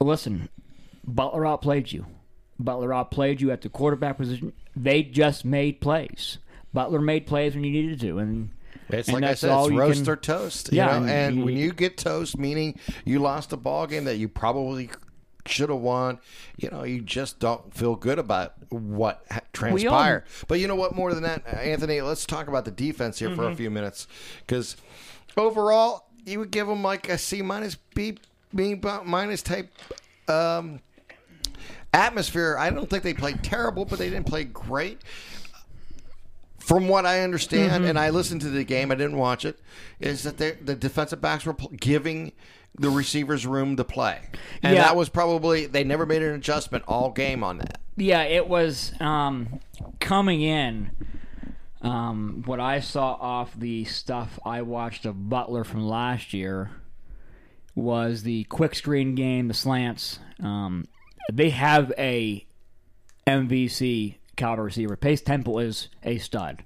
listen, 0.00 0.48
Butler 1.06 1.46
outplayed 1.46 1.92
you. 1.92 2.06
Butler 2.58 2.94
outplayed 2.94 3.40
you 3.40 3.50
at 3.50 3.62
the 3.62 3.68
quarterback 3.68 4.16
position. 4.16 4.52
They 4.76 5.02
just 5.02 5.44
made 5.44 5.80
plays. 5.80 6.38
Butler 6.74 7.00
made 7.00 7.26
plays 7.26 7.54
when 7.54 7.64
you 7.64 7.70
needed 7.70 8.00
to, 8.00 8.18
and 8.18 8.50
It's 8.90 9.08
and 9.08 9.14
like 9.20 9.30
I 9.30 9.34
said, 9.34 9.56
it's 9.58 9.70
you 9.70 9.78
roast 9.80 10.04
can- 10.04 10.12
or 10.12 10.16
toast. 10.16 10.70
Yeah, 10.72 10.86
know? 10.86 10.92
and 10.92 11.10
and, 11.10 11.36
you- 11.38 11.44
when 11.46 11.56
you 11.56 11.72
get 11.72 11.96
toast, 11.96 12.36
meaning 12.36 12.78
you 13.06 13.18
lost 13.20 13.52
a 13.54 13.56
ball 13.56 13.86
game 13.86 14.04
that 14.04 14.16
you 14.16 14.28
probably 14.28 14.90
should 15.46 15.68
have 15.70 15.78
won, 15.78 16.18
you 16.56 16.68
know, 16.70 16.84
you 16.84 17.00
just 17.02 17.38
don't 17.38 17.72
feel 17.74 17.94
good 17.96 18.18
about 18.18 18.54
what 18.70 19.24
ha- 19.30 19.40
transpired. 19.52 20.24
But 20.48 20.58
you 20.58 20.66
know 20.68 20.74
what? 20.74 20.94
More 20.94 21.12
than 21.14 21.22
that, 21.22 21.46
Anthony, 21.46 22.00
let's 22.00 22.26
talk 22.26 22.48
about 22.48 22.64
the 22.64 22.70
defense 22.70 23.18
here 23.18 23.28
Mm-hmm. 23.28 23.36
for 23.40 23.48
a 23.50 23.54
few 23.56 23.70
minutes 23.70 24.06
because 24.46 24.76
overall, 25.36 26.06
you 26.26 26.38
would 26.38 26.50
give 26.50 26.66
them 26.66 26.82
like 26.82 27.08
a 27.08 27.18
C 27.18 27.40
minus 27.42 27.76
B, 27.94 28.16
B 28.54 28.80
minus 29.04 29.42
type. 29.42 29.70
Um, 30.28 30.80
atmosphere. 31.92 32.56
I 32.58 32.70
don't 32.70 32.88
think 32.90 33.02
they 33.02 33.14
played 33.14 33.42
terrible, 33.44 33.84
but 33.84 33.98
they 33.98 34.10
didn't 34.10 34.26
play 34.26 34.44
great. 34.44 35.00
From 36.64 36.88
what 36.88 37.04
I 37.04 37.20
understand, 37.20 37.72
Mm-hmm. 37.72 37.84
and 37.90 37.98
I 37.98 38.08
listened 38.10 38.40
to 38.40 38.48
the 38.48 38.64
game, 38.64 38.90
I 38.90 38.94
didn't 38.94 39.18
watch 39.18 39.44
it, 39.44 39.58
is 40.00 40.22
that 40.22 40.38
they- 40.38 40.52
the 40.52 40.74
defensive 40.74 41.20
backs 41.20 41.44
were 41.44 41.52
pl- 41.52 41.68
giving 41.78 42.32
the 42.78 42.88
receivers 42.90 43.46
room 43.46 43.76
to 43.76 43.84
play, 43.84 44.18
and 44.62 44.74
Yeah. 44.74 44.82
that 44.84 44.96
was 44.96 45.08
probably 45.10 45.66
they 45.66 45.84
never 45.84 46.06
made 46.06 46.22
an 46.22 46.34
adjustment 46.34 46.82
all 46.88 47.10
game 47.10 47.44
on 47.44 47.58
that. 47.58 47.78
Yeah, 47.96 48.22
it 48.22 48.48
was 48.48 48.94
um, 49.00 49.60
coming 50.00 50.40
in. 50.40 50.90
Um, 51.82 52.42
what 52.46 52.60
I 52.60 52.80
saw 52.80 53.12
off 53.12 53.54
the 53.54 53.84
stuff 53.84 54.38
I 54.44 54.62
watched 54.62 55.04
of 55.04 55.28
Butler 55.28 55.64
from 55.64 55.86
last 55.86 56.32
year 56.32 56.70
was 57.74 58.22
the 58.22 58.44
quick 58.44 58.74
screen 58.74 59.14
game, 59.14 59.48
the 59.48 59.54
slants. 59.54 60.18
Um, 60.42 60.86
they 61.30 61.50
have 61.50 61.92
a 61.98 62.46
MVC 63.26 64.16
caliber 64.36 64.64
receiver. 64.64 64.96
Pace 64.96 65.22
Temple 65.22 65.58
is 65.58 65.88
a 66.02 66.18
stud. 66.18 66.64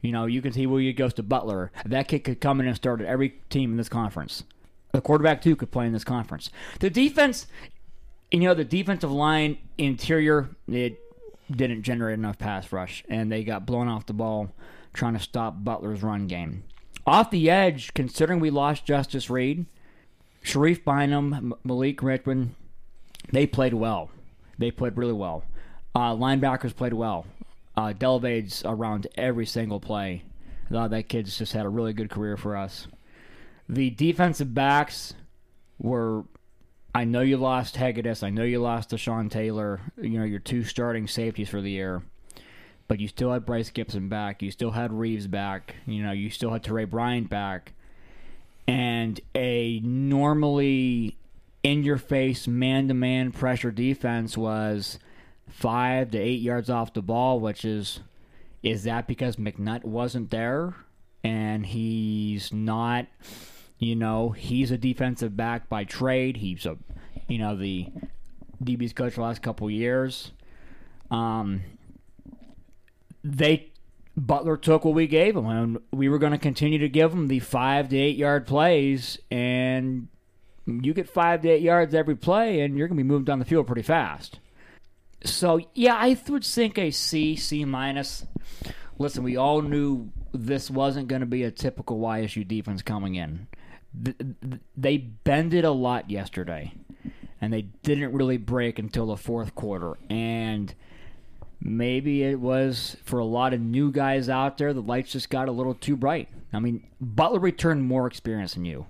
You 0.00 0.12
know, 0.12 0.26
you 0.26 0.42
can 0.42 0.52
see 0.52 0.66
where 0.66 0.80
he 0.80 0.92
goes 0.92 1.14
to 1.14 1.22
Butler. 1.22 1.72
That 1.84 2.08
kid 2.08 2.20
could 2.20 2.40
come 2.40 2.60
in 2.60 2.66
and 2.66 2.76
start 2.76 3.00
at 3.00 3.06
every 3.06 3.40
team 3.50 3.72
in 3.72 3.76
this 3.76 3.88
conference. 3.88 4.44
The 4.92 5.00
quarterback 5.00 5.42
too 5.42 5.56
could 5.56 5.70
play 5.70 5.86
in 5.86 5.92
this 5.92 6.04
conference. 6.04 6.50
The 6.80 6.90
defense, 6.90 7.46
you 8.30 8.40
know, 8.40 8.54
the 8.54 8.64
defensive 8.64 9.10
line 9.12 9.58
interior, 9.78 10.50
it 10.68 11.00
didn't 11.50 11.82
generate 11.82 12.14
enough 12.14 12.38
pass 12.38 12.72
rush, 12.72 13.04
and 13.08 13.30
they 13.30 13.44
got 13.44 13.66
blown 13.66 13.88
off 13.88 14.06
the 14.06 14.12
ball 14.12 14.52
trying 14.92 15.14
to 15.14 15.20
stop 15.20 15.62
Butler's 15.62 16.02
run 16.02 16.26
game. 16.26 16.64
Off 17.06 17.30
the 17.30 17.50
edge, 17.50 17.94
considering 17.94 18.40
we 18.40 18.50
lost 18.50 18.86
Justice 18.86 19.30
Reed, 19.30 19.66
Sharif 20.42 20.84
Bynum, 20.84 21.54
Malik 21.62 22.02
Richmond, 22.02 22.54
they 23.32 23.46
played 23.46 23.74
well. 23.74 24.10
They 24.58 24.70
played 24.70 24.96
really 24.96 25.12
well. 25.12 25.44
Uh, 25.96 26.14
linebackers 26.14 26.76
played 26.76 26.92
well. 26.92 27.24
uh, 27.74 27.94
Dellovade's 27.98 28.62
around 28.66 29.06
every 29.16 29.46
single 29.46 29.80
play. 29.80 30.24
Thought 30.70 30.90
that 30.90 31.08
kid's 31.08 31.38
just 31.38 31.54
had 31.54 31.64
a 31.64 31.70
really 31.70 31.94
good 31.94 32.10
career 32.10 32.36
for 32.36 32.54
us. 32.54 32.86
The 33.66 33.88
defensive 33.88 34.52
backs 34.52 35.14
were. 35.78 36.24
I 36.94 37.04
know 37.04 37.22
you 37.22 37.38
lost 37.38 37.76
Hegedus. 37.76 38.22
I 38.22 38.28
know 38.28 38.42
you 38.42 38.58
lost 38.60 38.90
Deshaun 38.90 39.30
Taylor. 39.30 39.80
You 39.96 40.18
know 40.18 40.24
your 40.26 40.38
two 40.38 40.64
starting 40.64 41.06
safeties 41.06 41.48
for 41.48 41.62
the 41.62 41.70
year, 41.70 42.02
but 42.88 43.00
you 43.00 43.08
still 43.08 43.32
had 43.32 43.46
Bryce 43.46 43.70
Gibson 43.70 44.10
back. 44.10 44.42
You 44.42 44.50
still 44.50 44.72
had 44.72 44.92
Reeves 44.92 45.26
back. 45.26 45.76
You 45.86 46.02
know 46.02 46.12
you 46.12 46.28
still 46.28 46.50
had 46.50 46.62
Teray 46.62 46.90
Bryant 46.90 47.30
back, 47.30 47.72
and 48.68 49.18
a 49.34 49.80
normally 49.80 51.16
in 51.62 51.84
your 51.84 51.98
face 51.98 52.46
man 52.46 52.86
to 52.88 52.94
man 52.94 53.32
pressure 53.32 53.70
defense 53.70 54.36
was 54.36 54.98
five 55.48 56.10
to 56.10 56.18
eight 56.18 56.40
yards 56.40 56.70
off 56.70 56.92
the 56.92 57.02
ball, 57.02 57.40
which 57.40 57.64
is 57.64 58.00
is 58.62 58.84
that 58.84 59.06
because 59.06 59.36
McNutt 59.36 59.84
wasn't 59.84 60.30
there 60.30 60.74
and 61.22 61.66
he's 61.66 62.52
not 62.52 63.06
you 63.78 63.94
know, 63.94 64.30
he's 64.30 64.70
a 64.70 64.78
defensive 64.78 65.36
back 65.36 65.68
by 65.68 65.84
trade. 65.84 66.38
He's 66.38 66.64
a 66.66 66.76
you 67.28 67.38
know, 67.38 67.56
the 67.56 67.86
DB's 68.62 68.92
coach 68.92 69.14
the 69.14 69.22
last 69.22 69.42
couple 69.42 69.70
years. 69.70 70.32
Um 71.10 71.62
they 73.22 73.70
Butler 74.16 74.56
took 74.56 74.84
what 74.84 74.94
we 74.94 75.06
gave 75.06 75.36
him, 75.36 75.46
and 75.46 75.78
we 75.92 76.08
were 76.08 76.18
going 76.18 76.32
to 76.32 76.38
continue 76.38 76.78
to 76.78 76.88
give 76.88 77.12
him 77.12 77.28
the 77.28 77.40
five 77.40 77.90
to 77.90 77.98
eight 77.98 78.16
yard 78.16 78.46
plays, 78.46 79.18
and 79.30 80.08
you 80.66 80.94
get 80.94 81.08
five 81.08 81.42
to 81.42 81.50
eight 81.50 81.62
yards 81.62 81.94
every 81.94 82.16
play, 82.16 82.60
and 82.60 82.78
you're 82.78 82.88
going 82.88 82.96
to 82.96 83.04
be 83.04 83.08
moving 83.08 83.24
down 83.24 83.38
the 83.38 83.44
field 83.44 83.66
pretty 83.66 83.82
fast. 83.82 84.40
So 85.24 85.60
yeah, 85.74 85.94
I 85.94 86.16
would 86.28 86.44
think 86.44 86.78
a 86.78 86.90
C, 86.90 87.36
C 87.36 87.64
minus. 87.64 88.26
Listen, 88.98 89.22
we 89.22 89.36
all 89.36 89.62
knew 89.62 90.10
this 90.32 90.70
wasn't 90.70 91.08
going 91.08 91.20
to 91.20 91.26
be 91.26 91.42
a 91.42 91.50
typical 91.50 91.98
YSU 92.00 92.46
defense 92.46 92.82
coming 92.82 93.14
in. 93.14 93.46
They 94.76 94.98
bended 94.98 95.64
a 95.64 95.70
lot 95.70 96.10
yesterday, 96.10 96.72
and 97.40 97.52
they 97.52 97.62
didn't 97.62 98.12
really 98.12 98.36
break 98.36 98.78
until 98.78 99.06
the 99.06 99.16
fourth 99.16 99.54
quarter. 99.54 99.96
And 100.10 100.74
maybe 101.60 102.22
it 102.22 102.40
was 102.40 102.96
for 103.04 103.18
a 103.18 103.24
lot 103.24 103.54
of 103.54 103.60
new 103.60 103.90
guys 103.90 104.28
out 104.28 104.58
there, 104.58 104.72
the 104.72 104.82
lights 104.82 105.12
just 105.12 105.30
got 105.30 105.48
a 105.48 105.52
little 105.52 105.74
too 105.74 105.96
bright. 105.96 106.28
I 106.52 106.58
mean, 106.58 106.86
Butler 107.00 107.40
returned 107.40 107.84
more 107.84 108.06
experience 108.06 108.54
than 108.54 108.64
you. 108.64 108.86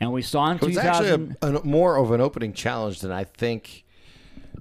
And 0.00 0.12
we 0.12 0.22
saw 0.22 0.50
in 0.50 0.56
It 0.56 0.62
was 0.62 0.74
2000, 0.74 1.36
actually 1.40 1.54
a, 1.54 1.58
a, 1.58 1.64
more 1.64 1.96
of 1.96 2.10
an 2.10 2.20
opening 2.20 2.52
challenge 2.52 3.00
than 3.00 3.12
I 3.12 3.24
think 3.24 3.83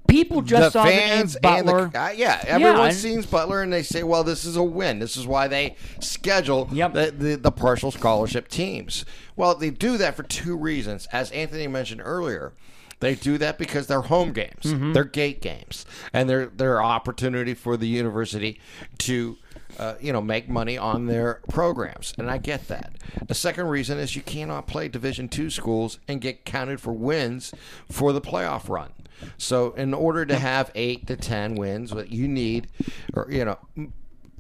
people 0.08 0.42
just 0.42 0.74
the 0.74 0.80
saw 0.80 0.86
fans 0.86 1.34
the 1.34 1.40
name 1.50 1.56
and 1.60 1.66
Butler. 1.66 1.88
the 1.90 2.02
uh, 2.02 2.10
yeah 2.12 2.44
everyone 2.46 2.88
and- 2.90 2.96
sees 2.96 3.26
Butler 3.26 3.62
and 3.62 3.72
they 3.72 3.84
say, 3.84 4.04
well, 4.04 4.24
this 4.24 4.46
is 4.46 4.56
a 4.56 4.64
win. 4.64 5.00
This 5.00 5.18
is 5.18 5.26
why 5.26 5.48
they 5.48 5.76
schedule 6.00 6.70
Yep. 6.72 6.94
the, 6.94 7.12
the 7.12 7.36
the 7.38 7.52
partial 7.52 7.92
scholarship 7.92 8.48
teams. 8.48 9.06
Well, 9.36 9.56
they 9.56 9.70
do 9.70 9.98
that 9.98 10.16
for 10.16 10.24
two 10.24 10.56
reasons, 10.58 11.08
as 11.12 11.32
Anthony 11.32 11.68
mentioned 11.68 12.02
earlier. 12.04 12.54
They 13.00 13.16
do 13.16 13.38
that 13.40 13.58
because 13.58 13.88
they're 13.88 14.02
home 14.02 14.32
games, 14.32 14.64
Mm-hmm. 14.64 14.94
they're 14.94 15.04
gate 15.04 15.42
games, 15.42 15.86
and 16.14 16.30
they're 16.30 16.46
they're 16.46 16.82
opportunity 16.82 17.54
for 17.54 17.78
the 17.78 17.88
university 17.88 18.60
to. 19.00 19.38
Uh, 19.80 19.96
you 20.00 20.14
know, 20.14 20.22
make 20.22 20.48
money 20.48 20.78
on 20.78 21.08
their 21.08 21.42
programs, 21.50 22.14
and 22.20 22.30
I 22.30 22.38
get 22.38 22.68
that. 22.68 22.94
The 23.28 23.34
second 23.34 23.66
reason 23.70 23.98
is 23.98 24.16
you 24.16 24.22
cannot 24.22 24.68
play 24.68 24.88
Division 24.88 25.28
two 25.30 25.50
schools 25.50 25.98
and 26.08 26.22
get 26.22 26.46
counted 26.46 26.80
for 26.80 26.94
wins 26.94 27.52
for 27.90 28.14
the 28.14 28.22
playoff 28.22 28.70
run. 28.70 28.92
So, 29.38 29.72
in 29.74 29.94
order 29.94 30.26
to 30.26 30.38
have 30.38 30.72
eight 30.76 31.08
to 31.08 31.16
ten 31.16 31.56
wins, 31.56 31.94
what 31.94 32.12
you 32.12 32.28
need, 32.28 32.68
or 33.14 33.28
you 33.30 33.46
know, 33.46 33.58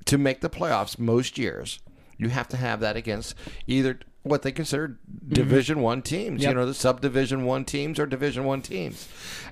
to 0.05 0.17
make 0.17 0.41
the 0.41 0.49
playoffs 0.49 0.97
most 0.99 1.37
years, 1.37 1.79
you 2.17 2.29
have 2.29 2.47
to 2.49 2.57
have 2.57 2.79
that 2.81 2.95
against 2.95 3.35
either 3.67 3.99
what 4.23 4.41
they 4.43 4.51
consider 4.51 4.97
Division 5.27 5.81
One 5.81 6.01
teams. 6.01 6.43
You 6.43 6.53
know, 6.53 6.65
the 6.65 6.73
subdivision 6.73 7.43
one 7.45 7.65
teams 7.65 7.99
or 7.99 8.05
Division 8.05 8.45
One 8.45 8.61
teams, 8.61 9.07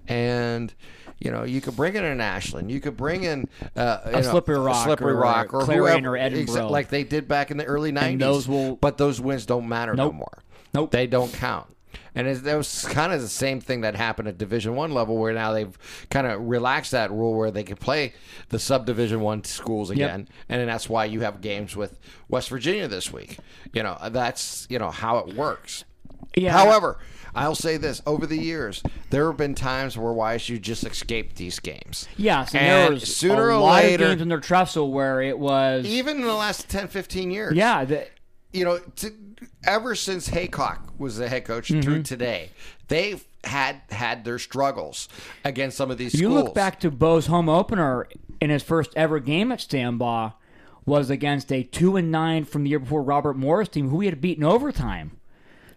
and 0.08 0.74
you 1.20 1.30
know, 1.32 1.44
you 1.44 1.62
could 1.62 1.76
bring 1.76 1.96
in 1.96 2.04
an 2.04 2.20
Ashland, 2.22 2.72
you 2.72 2.80
could 2.80 2.98
bring 2.98 3.24
in 3.24 3.48
uh, 3.76 4.00
you 4.08 4.12
know, 4.14 4.22
Slippery 4.22 4.56
a 4.56 4.60
Rock 4.60 4.86
Slippery 4.86 5.14
or 5.14 5.18
Rock, 5.18 5.54
or 5.54 5.62
Clarion 5.66 6.04
whoever, 6.04 6.16
or 6.16 6.20
Edinboro. 6.20 6.70
like 6.70 6.90
they 6.90 7.04
did 7.04 7.28
back 7.28 7.52
in 7.52 7.58
the 7.58 7.66
early 7.66 7.92
'90s. 7.92 8.20
those 8.20 8.48
will- 8.48 8.76
but 8.78 8.98
those 8.98 9.20
wins 9.22 9.46
don't 9.46 9.68
matter 9.70 9.94
no 9.94 10.12
more. 10.12 10.40
Nope. 10.74 10.92
They 10.92 11.06
don't 11.06 11.32
count. 11.34 11.68
And 12.14 12.28
it, 12.28 12.44
that 12.44 12.56
was 12.56 12.84
kind 12.90 13.14
of 13.14 13.22
the 13.22 13.30
same 13.30 13.62
thing 13.62 13.82
that 13.82 13.96
happened 13.96 14.28
at 14.28 14.38
Division 14.38 14.76
One 14.76 14.92
level, 14.94 15.18
where 15.18 15.34
now 15.34 15.54
they've 15.54 15.78
kind 16.10 16.28
of 16.28 16.42
relaxed 16.42 16.92
that 16.92 17.10
rule, 17.12 17.34
where 17.36 17.52
they 17.52 17.64
can 17.64 17.78
play 17.78 18.14
the 18.50 18.60
subdivision 18.60 19.22
one 19.22 19.44
schools 19.46 19.90
again, 19.90 20.28
and 20.50 20.60
then 20.60 20.68
that's 20.68 20.90
why 20.90 21.06
you 21.06 21.22
have 21.22 21.40
games 21.42 21.76
with 21.76 21.98
West 22.28 22.50
Virginia 22.50 22.88
this 22.90 23.14
week. 23.14 23.38
You 23.74 23.84
know, 23.84 23.98
that's 24.12 24.68
you 24.70 24.78
know 24.78 24.92
how 24.92 25.20
it 25.20 25.36
works. 25.36 25.86
Yeah. 26.36 26.52
However, 26.52 27.00
I'll 27.34 27.56
say 27.56 27.78
this: 27.78 28.02
over 28.06 28.26
the 28.28 28.38
years, 28.38 28.84
there 29.10 29.28
have 29.28 29.38
been 29.38 29.56
times 29.56 29.98
where 29.98 30.12
YSU 30.14 30.60
just 30.60 30.84
escaped 30.86 31.38
these 31.38 31.60
games. 31.60 32.10
Yes, 32.18 32.54
and, 32.54 32.94
And 32.96 33.02
sooner 33.02 33.50
a 33.52 33.56
or 33.56 33.62
lot 33.62 33.84
later- 33.84 34.04
of 34.04 34.10
games 34.12 34.22
in 34.22 34.28
their 34.28 34.40
Tressel 34.42 34.92
where 34.92 35.22
it 35.22 35.40
was 35.40 35.86
Even 35.86 36.18
in 36.18 36.24
the 36.24 36.34
last 36.34 36.68
10, 36.70 36.90
15 36.90 37.32
years. 37.32 37.56
yeah. 37.56 37.86
The, 37.86 38.06
you 38.54 38.66
know, 38.66 38.80
to, 38.98 39.14
ever 39.64 39.96
since 39.96 40.30
Heacock 40.30 40.80
was 40.98 41.18
the 41.18 41.30
head 41.30 41.46
coach 41.46 41.70
Mm-hmm. 41.70 41.82
through 41.82 42.04
today, 42.04 42.50
they've 42.88 43.24
had 43.44 43.82
had 43.90 44.24
their 44.24 44.38
struggles 44.40 45.10
against 45.44 45.76
some 45.78 45.90
of 45.92 45.98
these 45.98 46.14
you 46.14 46.28
schools. 46.30 46.44
look 46.46 46.54
back 46.54 46.80
to 46.82 46.92
Bo's 46.92 47.26
home 47.28 47.50
opener 47.50 48.08
in 48.40 48.50
his 48.50 48.62
first 48.64 48.92
ever 48.96 49.20
game 49.20 49.52
at 49.52 49.60
Stambaugh 49.60 50.34
was 50.86 51.10
against 51.10 51.52
a 51.52 51.64
two 51.64 51.96
and 51.96 52.12
nine 52.12 52.44
from 52.46 52.64
the 52.64 52.70
year 52.72 52.80
before 52.80 53.02
Robert 53.04 53.36
Morris 53.36 53.70
team 53.70 53.90
who 53.90 54.00
he 54.00 54.08
had 54.08 54.22
beaten 54.22 54.44
overtime. 54.44 55.20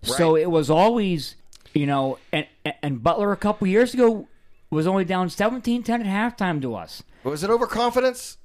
So 0.02 0.36
it 0.36 0.50
was 0.50 0.68
always 0.70 1.36
you 1.72 1.86
know 1.86 2.18
and 2.32 2.46
and 2.82 3.02
Butler 3.02 3.32
a 3.32 3.36
couple 3.36 3.66
years 3.66 3.94
ago 3.94 4.28
was 4.70 4.86
only 4.86 5.04
down 5.04 5.28
17-10 5.28 5.88
at 5.88 6.06
halftime 6.38 6.60
to 6.62 6.74
us. 6.74 7.02
was 7.22 7.44
it 7.44 7.50
overconfidence? 7.50 8.36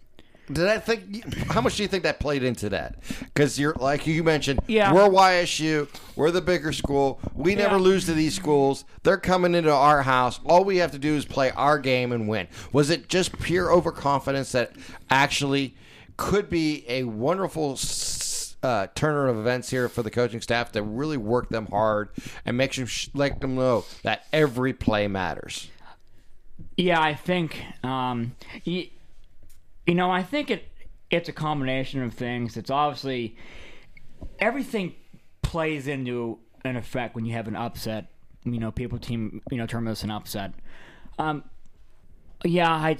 Did 0.52 0.68
I 0.68 0.80
think? 0.80 1.34
How 1.52 1.62
much 1.62 1.78
do 1.78 1.84
you 1.84 1.88
think 1.88 2.04
that 2.04 2.20
played 2.20 2.44
into 2.44 2.70
that? 2.70 2.96
Because 3.20 3.60
you're 3.60 3.74
like 3.76 4.08
you 4.08 4.24
mentioned, 4.24 4.60
Yeah. 4.68 4.92
we're 4.94 5.08
YSU, 5.08 5.88
we're 6.16 6.32
the 6.32 6.42
bigger 6.42 6.72
school. 6.74 7.20
We 7.36 7.54
never 7.56 7.76
Yeah. 7.76 7.82
lose 7.82 8.06
to 8.06 8.14
these 8.14 8.36
schools. 8.36 8.84
They're 9.04 9.18
coming 9.18 9.54
into 9.54 9.72
our 9.72 10.02
house. 10.04 10.40
All 10.46 10.64
we 10.64 10.78
have 10.78 10.92
to 10.92 11.00
do 11.00 11.16
is 11.16 11.26
play 11.26 11.52
our 11.52 11.78
game 11.78 12.12
and 12.12 12.28
win. 12.28 12.48
Was 12.72 12.90
it 12.90 13.10
just 13.10 13.38
pure 13.40 13.72
overconfidence 13.72 14.52
that 14.54 14.72
actually 15.10 15.76
could 16.18 16.50
be 16.50 16.84
a 16.90 17.04
wonderful 17.04 17.78
uh, 18.62 18.88
turner 18.96 19.28
of 19.28 19.38
events 19.38 19.70
here 19.70 19.88
for 19.88 20.04
the 20.04 20.12
coaching 20.12 20.42
staff 20.42 20.72
to 20.74 20.84
really 20.84 21.16
work 21.16 21.48
them 21.50 21.68
hard 21.68 22.10
and 22.46 22.58
make 22.58 22.74
sure 22.74 22.88
let 23.14 23.40
them 23.40 23.56
know 23.56 23.86
that 24.04 24.26
every 24.34 24.74
play 24.74 25.08
matters. 25.08 25.70
Yeah, 26.76 27.00
I 27.02 27.14
think 27.14 27.62
um, 27.84 28.36
you, 28.66 28.88
you 29.90 29.96
know, 29.96 30.12
I 30.12 30.22
think 30.22 30.52
it 30.52 30.66
it's 31.10 31.30
a 31.30 31.34
combination 31.34 32.04
of 32.04 32.14
things. 32.14 32.58
It's 32.58 32.70
obviously 32.70 33.36
everything 34.38 34.94
plays 35.42 35.88
into 35.88 36.38
an 36.64 36.76
effect 36.76 37.16
when 37.16 37.26
you 37.26 37.34
have 37.34 37.48
an 37.48 37.56
upset. 37.56 38.06
You 38.44 38.60
know, 38.60 38.72
people 38.72 39.00
team 39.00 39.42
you 39.50 39.58
know 39.58 39.66
term 39.66 39.86
this 39.86 40.04
an 40.04 40.12
upset. 40.12 40.54
Um, 41.18 41.44
yeah, 42.44 42.72
I 42.72 42.98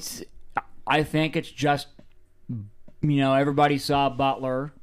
I 0.88 1.04
think 1.04 1.36
it's 1.36 1.52
just 1.52 1.88
you 2.50 3.18
know 3.18 3.36
everybody 3.36 3.78
saw 3.78 4.10
Butler 4.10 4.74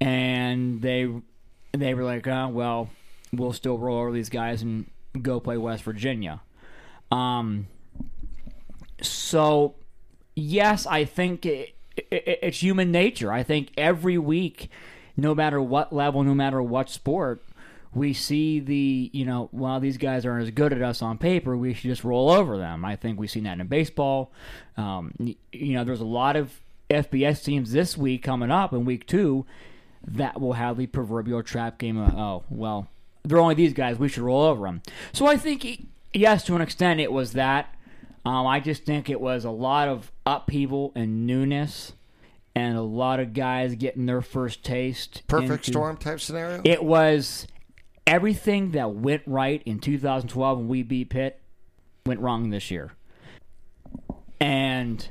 and 0.00 0.82
they 0.82 1.08
they 1.70 1.94
were 1.94 2.02
like, 2.02 2.26
oh 2.26 2.48
well, 2.48 2.90
we'll 3.32 3.52
still 3.52 3.78
roll 3.78 4.00
over 4.00 4.10
these 4.10 4.28
guys 4.28 4.62
and 4.62 4.90
go 5.22 5.38
play 5.38 5.56
West 5.56 5.84
Virginia. 5.84 6.40
Um, 7.12 7.68
so, 9.00 9.76
yes, 10.38 10.86
I 10.86 11.04
think 11.04 11.44
it, 11.44 11.74
it, 11.96 12.38
it's 12.42 12.62
human 12.62 12.90
nature. 12.90 13.32
I 13.32 13.42
think 13.42 13.70
every 13.76 14.18
week, 14.18 14.70
no 15.16 15.34
matter 15.34 15.60
what 15.60 15.92
level, 15.92 16.22
no 16.22 16.34
matter 16.34 16.62
what 16.62 16.88
sport, 16.88 17.42
we 17.94 18.12
see 18.12 18.60
the, 18.60 19.10
you 19.12 19.24
know, 19.24 19.48
while 19.50 19.80
these 19.80 19.96
guys 19.96 20.24
aren't 20.24 20.42
as 20.42 20.50
good 20.50 20.72
at 20.72 20.82
us 20.82 21.02
on 21.02 21.18
paper. 21.18 21.56
We 21.56 21.74
should 21.74 21.90
just 21.90 22.04
roll 22.04 22.30
over 22.30 22.56
them. 22.58 22.84
I 22.84 22.96
think 22.96 23.18
we've 23.18 23.30
seen 23.30 23.44
that 23.44 23.58
in 23.58 23.66
baseball. 23.66 24.32
Um, 24.76 25.12
you 25.18 25.74
know, 25.74 25.84
there's 25.84 26.00
a 26.00 26.06
lot 26.06 26.36
of 26.36 26.60
FBS 26.90 27.44
teams 27.44 27.72
this 27.72 27.96
week 27.96 28.22
coming 28.22 28.50
up 28.50 28.72
in 28.72 28.84
week 28.84 29.06
two 29.06 29.46
that 30.06 30.40
will 30.40 30.52
have 30.54 30.76
the 30.76 30.86
proverbial 30.86 31.42
trap 31.42 31.78
game 31.78 31.98
of, 31.98 32.14
oh, 32.14 32.44
well, 32.50 32.88
they're 33.24 33.40
only 33.40 33.54
these 33.54 33.72
guys. 33.72 33.98
We 33.98 34.08
should 34.08 34.22
roll 34.22 34.42
over 34.42 34.66
them. 34.66 34.82
So 35.12 35.26
I 35.26 35.36
think, 35.36 35.86
yes, 36.14 36.44
to 36.44 36.54
an 36.54 36.62
extent, 36.62 37.00
it 37.00 37.12
was 37.12 37.32
that. 37.32 37.74
Um, 38.28 38.46
I 38.46 38.60
just 38.60 38.84
think 38.84 39.08
it 39.08 39.22
was 39.22 39.46
a 39.46 39.50
lot 39.50 39.88
of 39.88 40.12
upheaval 40.26 40.92
and 40.94 41.26
newness, 41.26 41.94
and 42.54 42.76
a 42.76 42.82
lot 42.82 43.20
of 43.20 43.32
guys 43.32 43.74
getting 43.74 44.04
their 44.04 44.20
first 44.20 44.62
taste. 44.62 45.22
Perfect 45.28 45.50
into- 45.50 45.70
storm 45.70 45.96
type 45.96 46.20
scenario. 46.20 46.60
It 46.62 46.84
was 46.84 47.46
everything 48.06 48.72
that 48.72 48.92
went 48.94 49.22
right 49.26 49.62
in 49.64 49.78
2012 49.78 50.58
when 50.58 50.68
we 50.68 50.82
beat 50.82 51.08
Pitt 51.08 51.40
went 52.04 52.20
wrong 52.20 52.50
this 52.50 52.70
year, 52.70 52.92
and 54.40 55.08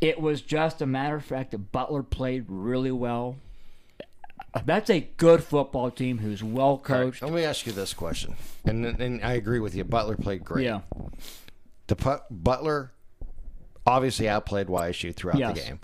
It 0.00 0.20
was 0.20 0.42
just 0.42 0.82
a 0.82 0.86
matter 0.86 1.16
of 1.16 1.24
fact 1.24 1.50
that 1.52 1.72
Butler 1.72 2.02
played 2.04 2.44
really 2.48 2.92
well. 2.92 3.36
That's 4.64 4.90
a 4.90 5.00
good 5.16 5.42
football 5.42 5.90
team 5.90 6.18
who's 6.18 6.44
well 6.44 6.78
coached. 6.78 7.22
Let 7.22 7.32
me 7.32 7.42
ask 7.44 7.66
you 7.66 7.72
this 7.72 7.94
question, 7.94 8.36
and 8.64 8.84
and 8.84 9.24
I 9.24 9.32
agree 9.32 9.58
with 9.58 9.74
you. 9.74 9.82
Butler 9.84 10.16
played 10.16 10.44
great. 10.44 10.66
Yeah. 10.66 10.82
The 11.88 12.20
Butler 12.30 12.92
obviously 13.86 14.28
outplayed 14.28 14.66
YSU 14.68 15.14
throughout 15.14 15.38
Yes. 15.38 15.56
the 15.58 15.62
game. 15.64 15.78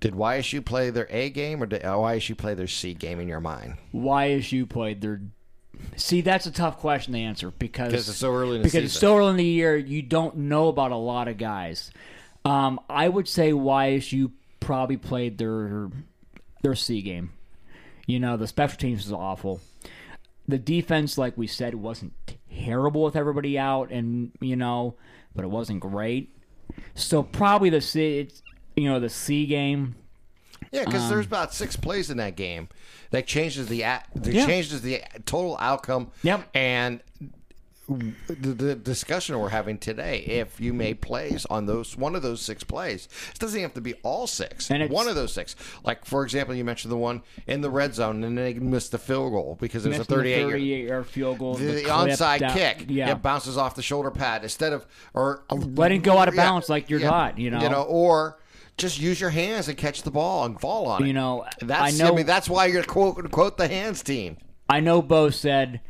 Did 0.00 0.14
YSU 0.14 0.64
play 0.64 0.90
their 0.90 1.06
A 1.10 1.30
game 1.30 1.62
or 1.62 1.66
did 1.66 1.82
YSU 1.82 2.36
play 2.36 2.54
their 2.54 2.66
C 2.66 2.94
game 2.94 3.20
in 3.20 3.28
your 3.28 3.40
mind? 3.40 3.76
YSU 3.94 4.68
played 4.68 5.00
their. 5.00 5.20
See, 5.96 6.20
that's 6.20 6.46
a 6.46 6.50
tough 6.50 6.78
question 6.78 7.14
to 7.14 7.18
answer 7.18 7.50
because 7.50 7.92
'Cause 7.92 8.08
it's 8.08 8.18
so 8.18 8.32
early 8.32 8.56
in 8.56 8.62
the 8.62 8.68
because 8.68 8.84
it's 8.84 8.98
so 8.98 9.16
early 9.16 9.30
in 9.30 9.36
the 9.36 9.44
year. 9.44 9.76
You 9.76 10.02
don't 10.02 10.36
know 10.36 10.68
about 10.68 10.92
a 10.92 10.96
lot 10.96 11.28
of 11.28 11.36
guys. 11.38 11.90
Um, 12.44 12.78
I 12.88 13.08
would 13.08 13.26
say 13.28 13.52
YSU 13.52 14.30
probably 14.60 14.96
played 14.96 15.38
their 15.38 15.90
their 16.62 16.74
C 16.74 17.02
game. 17.02 17.32
You 18.06 18.20
know, 18.20 18.36
the 18.36 18.46
special 18.46 18.78
teams 18.78 19.04
was 19.04 19.12
awful. 19.12 19.60
The 20.46 20.58
defense, 20.58 21.16
like 21.18 21.36
we 21.38 21.46
said, 21.46 21.74
wasn't 21.74 22.12
terrible 22.54 23.02
with 23.02 23.16
everybody 23.16 23.58
out, 23.58 23.90
and 23.90 24.30
you 24.40 24.56
know, 24.56 24.94
but 25.34 25.44
it 25.44 25.48
wasn't 25.48 25.80
great. 25.80 26.30
So 26.94 27.22
probably 27.22 27.70
the 27.70 27.80
C, 27.80 28.18
it's, 28.20 28.42
you 28.76 28.88
know, 28.88 28.98
the 29.00 29.08
C 29.10 29.46
game. 29.46 29.94
Yeah, 30.72 30.84
because 30.84 31.04
Um, 31.04 31.10
there's 31.10 31.26
about 31.26 31.54
six 31.54 31.76
plays 31.76 32.10
in 32.10 32.16
that 32.16 32.36
game 32.36 32.68
that 33.10 33.26
changes 33.26 33.68
the 33.68 33.80
that 33.80 34.06
Yeah. 34.24 34.46
changes 34.46 34.82
the 34.82 35.02
total 35.24 35.56
outcome. 35.60 36.10
Yep. 36.22 36.48
And 36.54 37.00
the, 37.86 38.34
the 38.54 38.74
discussion 38.74 39.38
we're 39.38 39.48
having 39.50 39.78
today, 39.78 40.20
if 40.20 40.60
you 40.60 40.72
made 40.72 41.00
plays 41.00 41.44
on 41.46 41.66
those 41.66 41.96
one 41.96 42.14
of 42.16 42.22
those 42.22 42.40
six 42.40 42.64
plays, 42.64 43.08
it 43.32 43.38
doesn't 43.38 43.60
have 43.60 43.74
to 43.74 43.80
be 43.80 43.94
all 44.02 44.26
six. 44.26 44.70
And 44.70 44.88
one 44.90 45.08
of 45.08 45.14
those 45.14 45.32
six, 45.32 45.54
like 45.84 46.04
for 46.04 46.22
example, 46.24 46.54
you 46.54 46.64
mentioned 46.64 46.92
the 46.92 46.96
one 46.96 47.22
in 47.46 47.60
the 47.60 47.70
red 47.70 47.94
zone, 47.94 48.24
and 48.24 48.36
they 48.38 48.54
missed 48.54 48.92
the 48.92 48.98
field 48.98 49.32
goal 49.32 49.58
because 49.60 49.84
it 49.84 49.90
was 49.90 49.96
a 49.96 50.00
missed 50.00 50.08
the 50.10 50.16
38 50.16 50.40
yard 50.40 50.52
38 50.52 50.88
yard 50.88 51.06
field 51.06 51.38
goal. 51.38 51.54
the, 51.54 51.82
clip 51.82 51.86
onside 51.86 52.38
down- 52.40 52.56
kick, 52.56 52.86
yeah, 52.88 53.12
it 53.12 53.22
bounces 53.22 53.56
off 53.58 53.74
the 53.74 53.82
shoulder 53.82 54.10
pad 54.10 54.42
instead 54.42 54.72
of 54.72 54.86
or 55.12 55.44
letting 55.50 56.00
go 56.00 56.16
out 56.18 56.28
of 56.28 56.36
bounds 56.36 56.68
like 56.68 56.88
you're 56.90 57.00
taught, 57.00 57.38
you 57.38 57.50
know. 57.50 57.60
you 57.60 57.68
know, 57.68 57.82
or 57.82 58.38
just 58.76 58.98
use 58.98 59.20
your 59.20 59.30
hands 59.30 59.68
and 59.68 59.76
catch 59.76 60.02
the 60.02 60.10
ball 60.10 60.46
and 60.46 60.60
fall 60.60 60.86
on 60.86 61.02
it. 61.02 61.06
You 61.06 61.12
know, 61.12 61.44
that's 61.60 61.94
I 61.94 62.04
know- 62.04 62.14
mean, 62.14 62.26
that's 62.26 62.48
why 62.48 62.66
you're 62.66 62.82
quote 62.82 63.30
quote 63.30 63.56
the 63.58 63.68
hands 63.68 64.02
team. 64.02 64.38
I 64.70 64.80
know 64.80 65.02
Bo 65.02 65.28
said 65.30 65.80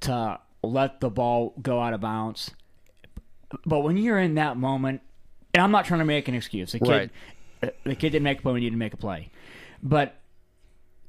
to 0.00 0.38
let 0.70 1.00
the 1.00 1.10
ball 1.10 1.54
go 1.60 1.80
out 1.80 1.92
of 1.94 2.00
bounds, 2.00 2.50
but 3.64 3.80
when 3.80 3.96
you're 3.96 4.18
in 4.18 4.34
that 4.34 4.56
moment, 4.56 5.00
and 5.54 5.62
I'm 5.62 5.70
not 5.70 5.84
trying 5.86 6.00
to 6.00 6.04
make 6.04 6.28
an 6.28 6.34
excuse. 6.34 6.72
The 6.72 6.80
kid, 6.80 7.10
Right. 7.60 7.74
the 7.84 7.94
kid 7.94 8.10
didn't 8.10 8.22
make 8.24 8.40
a 8.40 8.42
play. 8.42 8.52
We 8.52 8.60
need 8.60 8.70
to 8.70 8.76
make 8.76 8.94
a 8.94 8.98
play, 8.98 9.30
but 9.82 10.16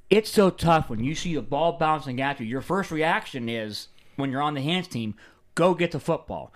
it's 0.10 0.30
so 0.30 0.50
tough 0.50 0.90
when 0.90 1.04
you 1.04 1.14
see 1.14 1.36
the 1.36 1.42
ball 1.42 1.74
bouncing 1.74 2.20
at 2.22 2.40
you. 2.40 2.46
Your 2.46 2.62
first 2.62 2.90
reaction 2.92 3.48
is 3.50 3.90
when 4.16 4.32
you're 4.32 4.42
on 4.42 4.56
the 4.56 4.62
hands 4.62 4.88
team, 4.88 5.16
go 5.56 5.74
get 5.74 5.92
the 5.92 6.00
football. 6.00 6.54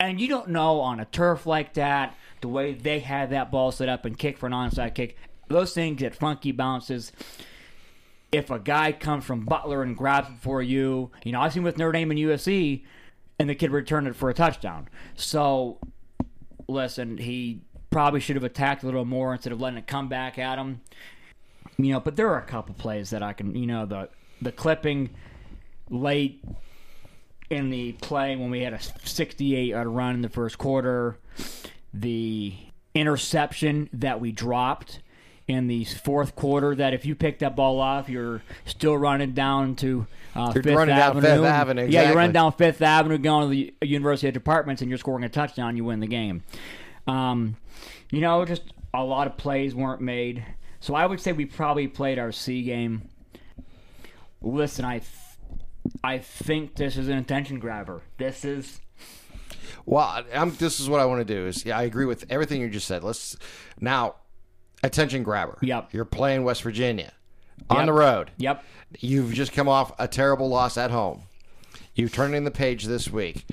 And 0.00 0.20
you 0.20 0.28
don't 0.28 0.48
know 0.48 0.80
on 0.80 1.00
a 1.00 1.04
turf 1.04 1.44
like 1.44 1.74
that, 1.74 2.16
the 2.40 2.48
way 2.48 2.72
they 2.72 3.00
had 3.00 3.30
that 3.30 3.50
ball 3.50 3.72
set 3.72 3.88
up 3.88 4.04
and 4.04 4.16
kick 4.16 4.38
for 4.38 4.46
an 4.46 4.52
onside 4.52 4.94
kick, 4.94 5.16
those 5.48 5.74
things 5.74 5.98
get 5.98 6.14
funky 6.14 6.52
bounces 6.52 7.10
if 8.30 8.50
a 8.50 8.58
guy 8.58 8.92
comes 8.92 9.24
from 9.24 9.44
Butler 9.44 9.82
and 9.82 9.96
grabs 9.96 10.28
it 10.28 10.38
for 10.40 10.62
you, 10.62 11.10
you 11.24 11.32
know, 11.32 11.40
I've 11.40 11.52
seen 11.52 11.62
with 11.62 11.78
Notre 11.78 11.92
Dame 11.92 12.10
and 12.10 12.20
USC, 12.20 12.84
and 13.38 13.48
the 13.48 13.54
kid 13.54 13.70
returned 13.70 14.06
it 14.06 14.16
for 14.16 14.28
a 14.28 14.34
touchdown. 14.34 14.88
So, 15.14 15.78
listen, 16.66 17.18
he 17.18 17.62
probably 17.90 18.20
should 18.20 18.36
have 18.36 18.44
attacked 18.44 18.82
a 18.82 18.86
little 18.86 19.04
more 19.04 19.32
instead 19.32 19.52
of 19.52 19.60
letting 19.60 19.78
it 19.78 19.86
come 19.86 20.08
back 20.08 20.38
at 20.38 20.58
him. 20.58 20.80
You 21.78 21.92
know, 21.92 22.00
but 22.00 22.16
there 22.16 22.28
are 22.28 22.38
a 22.38 22.46
couple 22.46 22.74
plays 22.74 23.10
that 23.10 23.22
I 23.22 23.32
can, 23.32 23.54
you 23.54 23.66
know, 23.66 23.86
the 23.86 24.08
the 24.42 24.52
clipping 24.52 25.10
late 25.90 26.44
in 27.50 27.70
the 27.70 27.92
play 27.92 28.36
when 28.36 28.50
we 28.50 28.60
had 28.60 28.74
a 28.74 28.80
68 28.80 29.68
yard 29.68 29.86
run 29.86 30.16
in 30.16 30.22
the 30.22 30.28
first 30.28 30.58
quarter, 30.58 31.18
the 31.94 32.54
interception 32.94 33.88
that 33.92 34.20
we 34.20 34.32
dropped 34.32 35.00
in 35.48 35.66
the 35.66 35.84
fourth 35.84 36.36
quarter. 36.36 36.74
That 36.74 36.94
if 36.94 37.04
you 37.04 37.14
pick 37.14 37.40
that 37.40 37.56
ball 37.56 37.80
off, 37.80 38.08
you're 38.08 38.42
still 38.66 38.96
running 38.96 39.32
down 39.32 39.74
to 39.76 40.06
uh, 40.36 40.52
You're 40.54 40.62
Fifth 40.62 40.76
running 40.76 40.94
down 40.94 41.16
Avenue. 41.16 41.22
Fifth 41.22 41.44
Avenue, 41.44 41.86
Yeah, 41.88 42.02
you're 42.04 42.16
running 42.16 42.32
down 42.32 42.52
Fifth 42.52 42.82
Avenue, 42.82 43.18
going 43.18 43.50
to 43.50 43.74
the 43.80 43.86
University 43.86 44.28
of 44.28 44.34
Departments, 44.34 44.82
and 44.82 44.88
you're 44.90 44.98
scoring 44.98 45.24
a 45.24 45.28
touchdown. 45.28 45.76
You 45.76 45.84
win 45.84 46.00
the 46.00 46.06
game. 46.06 46.44
Um, 47.06 47.56
you 48.10 48.20
know, 48.20 48.44
just 48.44 48.62
a 48.94 49.02
lot 49.02 49.26
of 49.26 49.36
plays 49.36 49.74
weren't 49.74 50.00
made. 50.00 50.44
So 50.80 50.94
I 50.94 51.06
would 51.06 51.20
say 51.20 51.32
we 51.32 51.46
probably 51.46 51.88
played 51.88 52.18
our 52.18 52.30
C 52.30 52.62
game. 52.62 53.08
Listen, 54.40 54.84
I, 54.84 54.98
th- 54.98 55.10
I 56.04 56.18
think 56.18 56.76
this 56.76 56.96
is 56.96 57.08
an 57.08 57.18
attention 57.18 57.58
grabber. 57.58 58.02
This 58.18 58.44
is 58.44 58.80
Well, 59.84 60.24
I'm, 60.32 60.54
this 60.56 60.78
is 60.78 60.88
what 60.88 61.00
I 61.00 61.06
want 61.06 61.26
to 61.26 61.34
do. 61.34 61.46
Is 61.46 61.64
yeah, 61.64 61.76
I 61.76 61.82
agree 61.82 62.04
with 62.04 62.24
everything 62.30 62.60
you 62.60 62.68
just 62.68 62.86
said. 62.86 63.02
Let's 63.02 63.36
now 63.80 64.16
attention 64.82 65.22
grabber. 65.22 65.58
Yep. 65.62 65.90
You're 65.92 66.04
playing 66.04 66.44
West 66.44 66.62
Virginia 66.62 67.12
on 67.70 67.78
Yep. 67.78 67.86
the 67.86 67.92
road. 67.92 68.30
yep. 68.36 68.64
You've 69.00 69.34
just 69.34 69.52
come 69.52 69.68
off 69.68 69.92
a 69.98 70.08
terrible 70.08 70.48
loss 70.48 70.78
at 70.78 70.90
home. 70.90 71.22
You're 71.94 72.08
turning 72.08 72.44
the 72.44 72.50
page 72.52 72.84
this 72.84 73.10
week. 73.10 73.44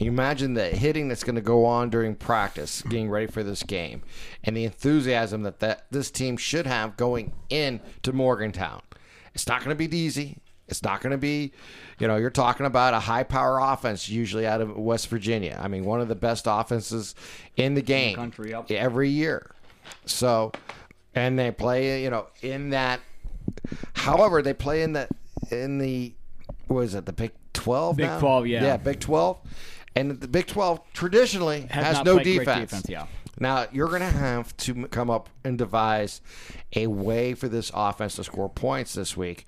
You 0.00 0.08
imagine 0.10 0.54
the 0.54 0.68
hitting 0.68 1.08
that's 1.08 1.22
going 1.22 1.34
to 1.34 1.42
go 1.42 1.66
on 1.66 1.90
during 1.90 2.14
practice, 2.14 2.80
getting 2.82 3.10
ready 3.10 3.26
for 3.26 3.42
this 3.42 3.62
game, 3.62 4.02
and 4.42 4.56
the 4.56 4.64
enthusiasm 4.64 5.42
that, 5.42 5.60
that 5.60 5.84
this 5.90 6.10
team 6.10 6.38
should 6.38 6.66
have 6.66 6.96
going 6.96 7.32
into 7.50 8.12
Morgantown. 8.12 8.80
It's 9.34 9.46
not 9.46 9.62
going 9.62 9.76
to 9.76 9.88
be 9.88 9.94
easy. 9.94 10.38
It's 10.66 10.82
not 10.82 11.02
going 11.02 11.10
to 11.10 11.18
be, 11.18 11.52
you 11.98 12.08
know, 12.08 12.16
you're 12.16 12.30
talking 12.30 12.64
about 12.64 12.94
a 12.94 13.00
high 13.00 13.24
power 13.24 13.58
offense 13.60 14.08
usually 14.08 14.46
out 14.46 14.60
of 14.60 14.76
West 14.76 15.08
Virginia. 15.08 15.60
I 15.62 15.68
mean, 15.68 15.84
one 15.84 16.00
of 16.00 16.08
the 16.08 16.14
best 16.14 16.44
offenses 16.48 17.14
in 17.56 17.74
the 17.74 17.82
game 17.82 18.16
country, 18.16 18.50
yep. 18.50 18.70
every 18.70 19.10
year. 19.10 19.50
So, 20.04 20.52
and 21.14 21.38
they 21.38 21.50
play, 21.50 22.02
you 22.02 22.10
know, 22.10 22.26
in 22.42 22.70
that. 22.70 23.00
However, 23.94 24.42
they 24.42 24.54
play 24.54 24.82
in 24.82 24.92
the 24.92 25.08
in 25.50 25.78
the 25.78 26.12
what 26.66 26.80
is 26.82 26.94
it 26.94 27.06
the 27.06 27.12
Big 27.12 27.32
Twelve? 27.52 27.96
Big 27.96 28.06
now? 28.06 28.20
12, 28.20 28.46
yeah. 28.46 28.62
yeah, 28.62 28.76
Big 28.76 29.00
Twelve, 29.00 29.38
and 29.94 30.20
the 30.20 30.28
Big 30.28 30.46
Twelve 30.46 30.80
traditionally 30.92 31.62
has, 31.70 31.96
Has 31.96 32.04
no 32.04 32.18
defense. 32.18 32.70
defense, 32.70 32.88
yeah. 32.88 33.06
Now 33.38 33.66
you're 33.72 33.88
going 33.88 34.00
to 34.00 34.06
have 34.06 34.56
to 34.58 34.86
come 34.88 35.10
up 35.10 35.28
and 35.44 35.56
devise 35.56 36.20
a 36.76 36.86
way 36.86 37.34
for 37.34 37.48
this 37.48 37.70
offense 37.74 38.16
to 38.16 38.24
score 38.24 38.48
points 38.48 38.94
this 38.94 39.16
week, 39.16 39.46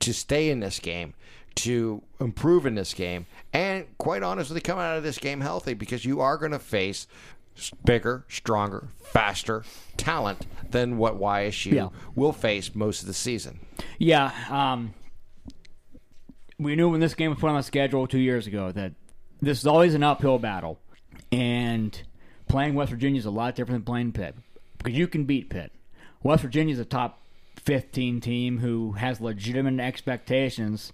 to 0.00 0.12
stay 0.12 0.50
in 0.50 0.60
this 0.60 0.78
game, 0.80 1.14
to 1.56 2.02
improve 2.20 2.66
in 2.66 2.74
this 2.74 2.94
game, 2.94 3.26
and 3.52 3.86
quite 3.98 4.22
honestly, 4.22 4.60
come 4.60 4.78
out 4.78 4.96
of 4.96 5.02
this 5.04 5.18
game 5.18 5.40
healthy 5.40 5.74
because 5.74 6.04
you 6.04 6.20
are 6.20 6.36
going 6.36 6.52
to 6.52 6.58
face 6.58 7.06
bigger, 7.84 8.24
stronger, 8.28 8.88
faster 9.02 9.64
talent 9.96 10.46
than 10.70 10.96
what 10.98 11.18
YSU 11.18 11.72
Yeah. 11.72 11.88
will 12.14 12.32
face 12.32 12.74
most 12.74 13.00
of 13.02 13.06
the 13.06 13.14
season. 13.14 13.60
Yeah, 13.98 14.32
um, 14.50 14.94
we 16.58 16.76
knew 16.76 16.90
when 16.90 17.00
this 17.00 17.14
game 17.14 17.30
was 17.30 17.38
put 17.38 17.50
on 17.50 17.56
the 17.56 17.62
schedule 17.62 18.06
two 18.06 18.18
years 18.18 18.46
ago 18.46 18.72
that 18.72 18.92
this 19.40 19.58
is 19.58 19.66
always 19.66 19.94
an 19.94 20.02
uphill 20.02 20.38
battle, 20.38 20.78
and 21.30 22.00
playing 22.48 22.74
West 22.74 22.90
Virginia 22.90 23.18
is 23.18 23.26
a 23.26 23.30
lot 23.30 23.54
different 23.54 23.84
than 23.84 23.92
playing 23.92 24.12
Pitt 24.12 24.36
because 24.78 24.94
you 24.96 25.08
can 25.08 25.24
beat 25.24 25.50
Pitt. 25.50 25.72
West 26.22 26.42
Virginia 26.42 26.72
is 26.72 26.78
a 26.78 26.84
top 26.84 27.20
15 27.56 28.20
team 28.20 28.58
who 28.58 28.92
has 28.92 29.20
legitimate 29.20 29.80
expectations 29.82 30.92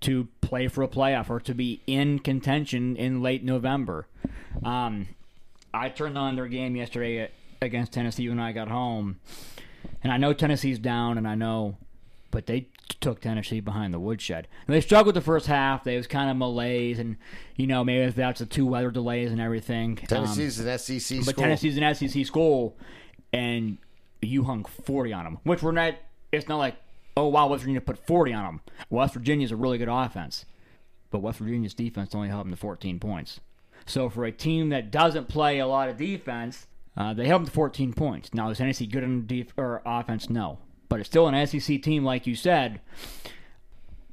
to 0.00 0.28
play 0.40 0.66
for 0.68 0.82
a 0.82 0.88
playoff 0.88 1.28
or 1.28 1.40
to 1.40 1.54
be 1.54 1.82
in 1.86 2.18
contention 2.20 2.96
in 2.96 3.22
late 3.22 3.44
November. 3.44 4.06
Um, 4.64 5.08
I 5.72 5.88
turned 5.88 6.18
on 6.18 6.36
their 6.36 6.48
game 6.48 6.76
yesterday 6.76 7.30
against 7.62 7.92
Tennessee 7.92 8.28
when 8.28 8.40
I 8.40 8.52
got 8.52 8.68
home, 8.68 9.20
and 10.02 10.12
I 10.12 10.16
know 10.16 10.32
Tennessee's 10.32 10.78
down, 10.78 11.18
and 11.18 11.26
I 11.28 11.34
know, 11.34 11.76
but 12.30 12.46
they 12.46 12.68
took 13.00 13.20
Tennessee 13.20 13.60
behind 13.60 13.94
the 13.94 14.00
woodshed. 14.00 14.48
And 14.66 14.74
they 14.74 14.80
struggled 14.80 15.14
the 15.14 15.20
first 15.20 15.46
half. 15.46 15.84
They 15.84 15.96
was 15.96 16.06
kind 16.06 16.30
of 16.30 16.36
malaise, 16.36 16.98
and 16.98 17.16
you 17.56 17.66
know 17.66 17.84
maybe 17.84 18.10
that's 18.10 18.40
the 18.40 18.46
two 18.46 18.66
weather 18.66 18.90
delays 18.90 19.30
and 19.30 19.40
everything. 19.40 19.98
Um, 20.02 20.06
Tennessee's 20.06 20.58
an 20.60 20.78
SEC 20.78 21.18
but 21.18 21.30
school. 21.30 21.44
Tennessee's 21.44 21.78
an 21.78 21.94
SEC 21.94 22.26
school, 22.26 22.76
and 23.32 23.78
you 24.22 24.44
hung 24.44 24.64
forty 24.64 25.12
on 25.12 25.24
them, 25.24 25.38
which 25.44 25.62
we're 25.62 25.72
not. 25.72 25.94
It's 26.32 26.48
not 26.48 26.58
like 26.58 26.76
oh 27.16 27.26
wow, 27.26 27.48
West 27.48 27.62
Virginia 27.62 27.80
put 27.80 27.98
forty 28.06 28.32
on 28.32 28.44
them. 28.44 28.60
West 28.88 29.14
Virginia's 29.14 29.52
a 29.52 29.56
really 29.56 29.78
good 29.78 29.88
offense, 29.88 30.44
but 31.10 31.20
West 31.20 31.38
Virginia's 31.38 31.74
defense 31.74 32.14
only 32.14 32.28
held 32.28 32.44
them 32.44 32.50
to 32.50 32.56
fourteen 32.56 32.98
points. 32.98 33.40
So 33.86 34.08
for 34.08 34.24
a 34.24 34.32
team 34.32 34.68
that 34.70 34.90
doesn't 34.90 35.28
play 35.28 35.58
a 35.58 35.66
lot 35.66 35.88
of 35.88 35.96
defense, 35.96 36.66
uh, 36.96 37.14
they 37.14 37.26
held 37.26 37.42
them 37.42 37.46
to 37.46 37.52
fourteen 37.52 37.92
points. 37.92 38.32
Now 38.34 38.50
is 38.50 38.58
Tennessee 38.58 38.86
good 38.86 39.04
on 39.04 39.26
def- 39.26 39.54
or 39.56 39.82
offense? 39.84 40.28
No, 40.30 40.58
but 40.88 41.00
it's 41.00 41.08
still 41.08 41.28
an 41.28 41.46
SEC 41.46 41.80
team, 41.82 42.04
like 42.04 42.26
you 42.26 42.34
said. 42.34 42.80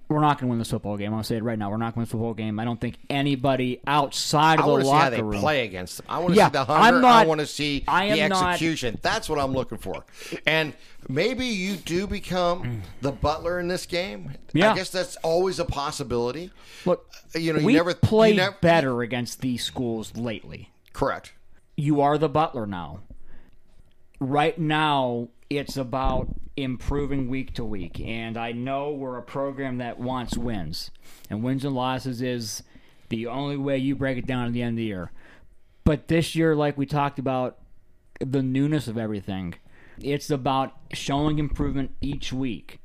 We're 0.10 0.22
not 0.22 0.38
going 0.40 0.48
to 0.48 0.52
win 0.52 0.60
this 0.60 0.70
football 0.72 0.96
game. 0.96 1.14
I'll 1.14 1.22
say 1.24 1.36
it 1.36 1.44
right 1.44 1.60
now. 1.60 1.70
We're 1.70 1.76
not 1.78 1.94
going 1.94 1.94
to 1.94 1.98
win 2.00 2.04
this 2.06 2.12
football 2.12 2.34
game. 2.34 2.60
I 2.60 2.66
don't 2.66 2.80
think 2.80 2.98
anybody 3.10 3.82
outside 3.86 4.60
of 4.60 4.66
I 4.66 4.68
the 4.68 4.72
want 4.72 4.82
to 4.84 4.88
see 4.88 4.94
how 4.96 5.10
they 5.10 5.22
room. 5.22 5.40
play 5.42 5.66
against 5.66 5.98
them. 5.98 6.06
I 6.10 6.20
want 6.20 6.34
to 6.34 6.38
Yeah, 6.38 6.48
see 6.48 6.52
the 6.54 6.60
I'm 6.62 6.94
hunger. 6.94 7.06
I 7.08 7.26
want 7.26 7.40
to 7.42 7.46
see 7.46 7.80
the 7.80 7.92
am 7.92 8.30
not- 8.30 8.54
execution. 8.54 9.00
That's 9.02 9.28
what 9.30 9.38
I'm 9.38 9.52
looking 9.52 9.78
for. 9.78 10.06
And 10.46 10.74
maybe 11.10 11.46
you 11.46 11.76
do 11.76 12.08
become 12.08 12.84
the 13.02 13.12
butler 13.12 13.60
in 13.60 13.68
this 13.68 13.86
game. 13.86 14.32
Yeah. 14.54 14.72
I 14.72 14.76
guess 14.76 14.90
that's 14.90 15.18
always 15.18 15.60
a 15.60 15.66
possibility. 15.66 16.52
Look, 16.86 17.10
uh, 17.36 17.40
You 17.40 17.52
know, 17.54 17.60
you 17.60 17.66
we 17.66 17.74
never 17.74 17.94
played 17.94 18.38
never- 18.38 18.56
better 18.62 19.02
against 19.02 19.42
these 19.42 19.64
schools 19.66 20.16
lately. 20.16 20.72
Correct. 20.94 21.34
you 21.76 22.00
are 22.02 22.18
the 22.18 22.30
butler 22.30 22.66
now. 22.66 23.02
Right 24.20 24.58
now, 24.58 25.28
it's 25.50 25.78
about 25.78 26.28
improving 26.58 27.30
week 27.30 27.54
to 27.54 27.64
week. 27.64 28.00
And 28.02 28.36
I 28.38 28.52
know 28.52 28.92
we're 28.92 29.18
a 29.18 29.22
program 29.24 29.78
that 29.78 30.00
wants 30.00 30.36
wins. 30.38 30.92
And 31.30 31.44
wins 31.44 31.64
and 31.64 31.76
losses 31.76 32.22
is 32.22 32.64
the 33.10 33.28
only 33.28 33.56
way 33.58 33.78
you 33.78 33.96
break 33.96 34.18
it 34.18 34.26
down 34.28 34.48
at 34.48 34.54
the 34.54 34.62
end 34.62 34.72
of 34.74 34.78
the 34.78 34.84
year. 34.84 35.12
But 35.84 36.08
this 36.10 36.36
year, 36.36 36.56
like 36.56 36.78
we 36.78 36.86
talked 36.86 37.20
about, 37.20 37.60
the 38.20 38.42
newness 38.42 38.88
of 38.88 38.98
everything, 38.98 39.54
it's 40.02 40.30
about 40.32 40.74
showing 40.92 41.38
improvement 41.40 41.92
each 42.02 42.34
week. 42.34 42.80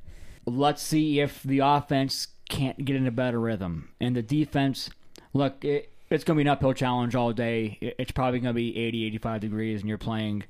Let's 0.44 0.82
see 0.82 1.20
if 1.20 1.42
the 1.42 1.60
offense 1.60 2.28
can't 2.48 2.84
get 2.84 2.96
in 2.96 3.06
a 3.06 3.10
better 3.10 3.40
rhythm. 3.40 3.88
And 4.00 4.14
the 4.14 4.22
defense, 4.22 4.90
look, 5.32 5.64
it, 5.64 5.90
it's 6.10 6.22
going 6.24 6.36
to 6.36 6.44
be 6.44 6.48
an 6.48 6.52
uphill 6.52 6.74
challenge 6.74 7.14
all 7.14 7.32
day. 7.32 7.78
It- 7.80 7.94
It's 7.98 8.12
probably 8.12 8.40
going 8.40 8.50
to 8.52 8.56
be 8.56 8.76
80, 8.76 9.06
85 9.06 9.40
degrees, 9.40 9.80
and 9.80 9.88
you're 9.88 9.98
playing 9.98 10.44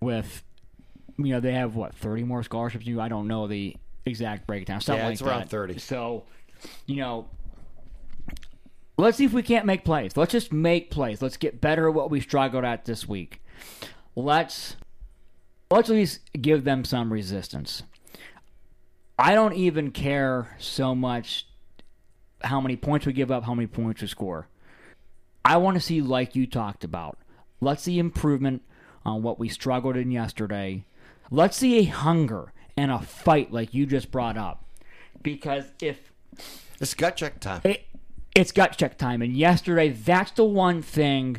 with, 0.00 0.42
you 1.16 1.32
know, 1.32 1.40
they 1.40 1.52
have 1.52 1.74
what, 1.74 1.94
30 1.94 2.24
more 2.24 2.42
scholarships 2.42 2.86
you? 2.86 3.00
I 3.00 3.08
don't 3.08 3.28
know 3.28 3.46
the 3.46 3.76
exact 4.06 4.46
breakdown. 4.46 4.80
Something 4.80 5.00
Yeah, 5.00 5.06
like 5.06 5.12
it's 5.14 5.22
around 5.22 5.40
that. 5.40 5.50
30. 5.50 5.78
So, 5.78 6.24
you 6.86 6.96
know, 6.96 7.28
let's 8.96 9.18
see 9.18 9.24
if 9.24 9.32
we 9.32 9.42
can't 9.42 9.66
make 9.66 9.84
plays. 9.84 10.16
Let's 10.16 10.32
just 10.32 10.52
make 10.52 10.90
plays. 10.90 11.22
Let's 11.22 11.36
get 11.36 11.60
better 11.60 11.88
at 11.88 11.94
what 11.94 12.10
we 12.10 12.20
struggled 12.20 12.64
at 12.64 12.84
this 12.84 13.08
week. 13.08 13.42
Let's 14.16 14.76
let's 15.70 15.90
at 15.90 15.96
least 15.96 16.20
give 16.40 16.64
them 16.64 16.84
some 16.84 17.12
resistance. 17.12 17.82
I 19.18 19.34
don't 19.34 19.54
even 19.54 19.90
care 19.90 20.56
so 20.58 20.94
much 20.94 21.46
how 22.42 22.60
many 22.60 22.76
points 22.76 23.06
we 23.06 23.12
give 23.12 23.30
up, 23.30 23.44
how 23.44 23.54
many 23.54 23.66
points 23.66 24.02
we 24.02 24.08
score. 24.08 24.48
I 25.44 25.56
want 25.58 25.76
to 25.76 25.80
see, 25.80 26.00
like 26.00 26.34
you 26.34 26.46
talked 26.46 26.84
about, 26.84 27.18
let's 27.60 27.82
see 27.82 27.98
improvement 27.98 28.62
on 29.04 29.22
what 29.22 29.38
we 29.38 29.48
struggled 29.48 29.96
in 29.96 30.10
yesterday. 30.10 30.84
Let's 31.30 31.56
see 31.56 31.78
a 31.78 31.84
hunger 31.84 32.52
and 32.76 32.90
a 32.90 33.00
fight 33.00 33.52
like 33.52 33.74
you 33.74 33.86
just 33.86 34.10
brought 34.10 34.36
up. 34.36 34.64
Because 35.22 35.64
if 35.80 36.12
It's 36.80 36.94
gut 36.94 37.16
check 37.16 37.40
time. 37.40 37.62
it, 37.64 37.86
it's 38.34 38.52
gut 38.52 38.76
check 38.76 38.98
time. 38.98 39.22
And 39.22 39.36
yesterday, 39.36 39.90
that's 39.90 40.32
the 40.32 40.44
one 40.44 40.82
thing 40.82 41.38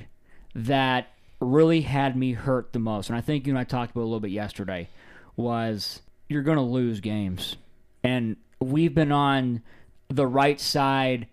that 0.54 1.10
really 1.40 1.82
had 1.82 2.16
me 2.16 2.34
hurt 2.34 2.74
the 2.74 2.80
most. 2.80 3.10
And 3.10 3.18
I 3.18 3.22
think 3.22 3.46
you 3.46 3.52
and 3.52 3.60
I 3.60 3.64
talked 3.64 3.92
about 3.92 4.02
it 4.02 4.04
a 4.04 4.08
little 4.08 4.20
bit 4.20 4.32
yesterday 4.32 4.88
was 5.36 6.02
you're 6.30 6.42
going 6.42 6.58
to 6.58 6.64
lose 6.64 7.00
games. 7.02 7.58
And 8.04 8.38
we've 8.60 8.96
been 8.96 9.12
on 9.12 9.62
the 10.08 10.26
right 10.26 10.60
side 10.60 11.28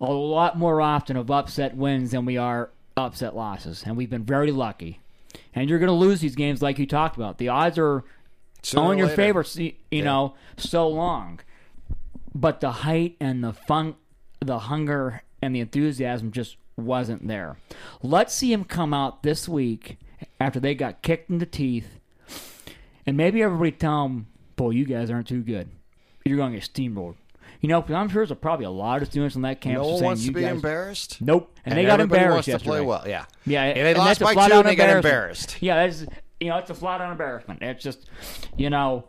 a 0.00 0.12
lot 0.12 0.56
more 0.58 0.80
often 0.80 1.16
of 1.16 1.30
upset 1.30 1.76
wins 1.76 2.12
than 2.12 2.24
we 2.24 2.36
are 2.36 2.70
upset 2.96 3.36
losses. 3.36 3.82
And 3.84 3.96
we've 3.96 4.08
been 4.08 4.24
very 4.24 4.52
lucky. 4.52 5.00
And 5.54 5.68
you're 5.68 5.78
going 5.78 5.88
to 5.88 5.92
lose 5.92 6.20
these 6.20 6.34
games 6.36 6.62
like 6.62 6.78
you 6.78 6.86
talked 6.86 7.16
about. 7.16 7.38
The 7.38 7.48
odds 7.48 7.78
are 7.78 8.04
Sooner 8.62 8.82
on 8.82 8.90
or 8.94 8.98
your 8.98 9.06
later. 9.06 9.16
favorites, 9.16 9.56
you 9.56 9.72
you 9.90 10.02
know, 10.02 10.34
so 10.56 10.88
long. 10.88 11.40
But 12.34 12.60
the 12.60 12.70
height 12.70 13.16
and 13.20 13.42
the 13.42 13.52
fun, 13.52 13.96
the 14.40 14.58
hunger 14.60 15.22
and 15.42 15.54
the 15.54 15.60
enthusiasm 15.60 16.30
just 16.30 16.56
wasn't 16.76 17.26
there. 17.26 17.56
Let's 18.02 18.34
see 18.34 18.52
him 18.52 18.64
come 18.64 18.94
out 18.94 19.22
this 19.22 19.48
week 19.48 19.98
after 20.38 20.60
they 20.60 20.74
got 20.74 21.02
kicked 21.02 21.30
in 21.30 21.38
the 21.38 21.46
teeth, 21.46 21.98
and 23.06 23.16
maybe 23.16 23.42
everybody 23.42 23.72
tell 23.72 24.04
him, 24.06 24.26
"Boy, 24.56 24.70
you 24.70 24.84
guys 24.84 25.10
aren't 25.10 25.28
too 25.28 25.42
good. 25.42 25.70
You're 26.24 26.36
going 26.36 26.52
to 26.52 26.58
get 26.58 26.68
steamrolled." 26.72 27.16
You 27.60 27.68
know, 27.68 27.84
I'm 27.88 28.08
sure 28.08 28.24
there's 28.24 28.38
probably 28.38 28.64
a 28.64 28.70
lot 28.70 29.02
of 29.02 29.08
students 29.08 29.36
on 29.36 29.42
that 29.42 29.60
campus 29.60 29.82
No 29.82 29.88
one 29.88 29.96
saying, 29.98 30.04
wants 30.04 30.22
"You 30.22 30.30
to 30.32 30.34
be 30.34 30.40
guys, 30.42 30.50
embarrassed. 30.52 31.20
Nope, 31.20 31.54
and, 31.66 31.76
they 31.78 31.84
got 31.84 32.00
embarrassed 32.00 32.32
wants 32.32 32.44
to 32.46 32.50
yesterday. 32.52 32.70
play 32.70 32.80
well. 32.80 33.04
Yeah. 33.06 33.24
Yeah, 33.46 33.64
And 33.64 33.76
they 33.76 33.90
and 33.90 33.98
lost 33.98 34.20
that's 34.20 34.30
by 34.30 34.34
flat 34.34 34.50
two 34.50 34.58
and 34.58 34.68
they 34.68 34.74
got 34.76 34.88
embarrassed. 34.96 35.56
Yeah, 35.60 35.86
that's 35.86 36.06
you 36.40 36.48
know, 36.48 36.56
it's 36.56 36.70
a 36.70 36.74
flat 36.74 37.00
out 37.02 37.10
embarrassment. 37.12 37.62
It's 37.62 37.82
just, 37.84 38.08
you 38.56 38.70
know, 38.70 39.04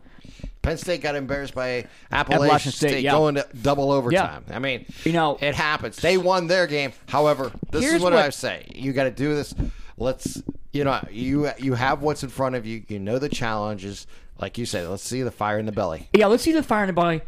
Penn 0.61 0.77
State 0.77 1.01
got 1.01 1.15
embarrassed 1.15 1.55
by 1.55 1.85
Appalachian, 2.11 2.43
Appalachian 2.43 2.71
State, 2.73 2.89
State, 2.89 3.03
yeah. 3.03 3.11
going 3.11 3.35
to 3.35 3.47
double 3.61 3.89
overtime. 3.91 4.43
I 4.51 4.59
mean, 4.59 4.85
You 5.05 5.13
know- 5.13 5.37
it 5.41 5.55
happens. 5.55 5.95
They 5.97 6.17
won 6.17 6.47
their 6.47 6.67
game. 6.67 6.91
However, 7.07 7.51
this 7.71 7.85
is 7.85 8.01
what, 8.01 8.11
what- 8.13 8.21
I 8.25 8.29
say: 8.31 8.65
you 8.75 8.91
got 8.91 9.05
to 9.05 9.11
do 9.11 9.33
this. 9.33 9.55
Let's, 9.97 10.43
you 10.73 10.83
know, 10.83 10.99
you 11.09 11.49
you 11.57 11.73
have 11.75 12.01
what's 12.01 12.21
in 12.23 12.29
front 12.29 12.55
of 12.55 12.65
you. 12.65 12.83
You 12.89 12.99
know 12.99 13.17
the 13.17 13.29
challenges. 13.29 14.07
Like 14.39 14.57
you 14.57 14.65
said, 14.65 14.87
let's 14.89 15.03
see 15.03 15.21
the 15.21 15.31
fire 15.31 15.57
in 15.59 15.65
the 15.67 15.71
belly. 15.71 16.09
yeah, 16.13 16.25
let's 16.27 16.43
see 16.43 16.51
the 16.51 16.63
fire 16.63 16.83
in 16.83 16.87
the 16.87 16.93
belly, 16.93 17.21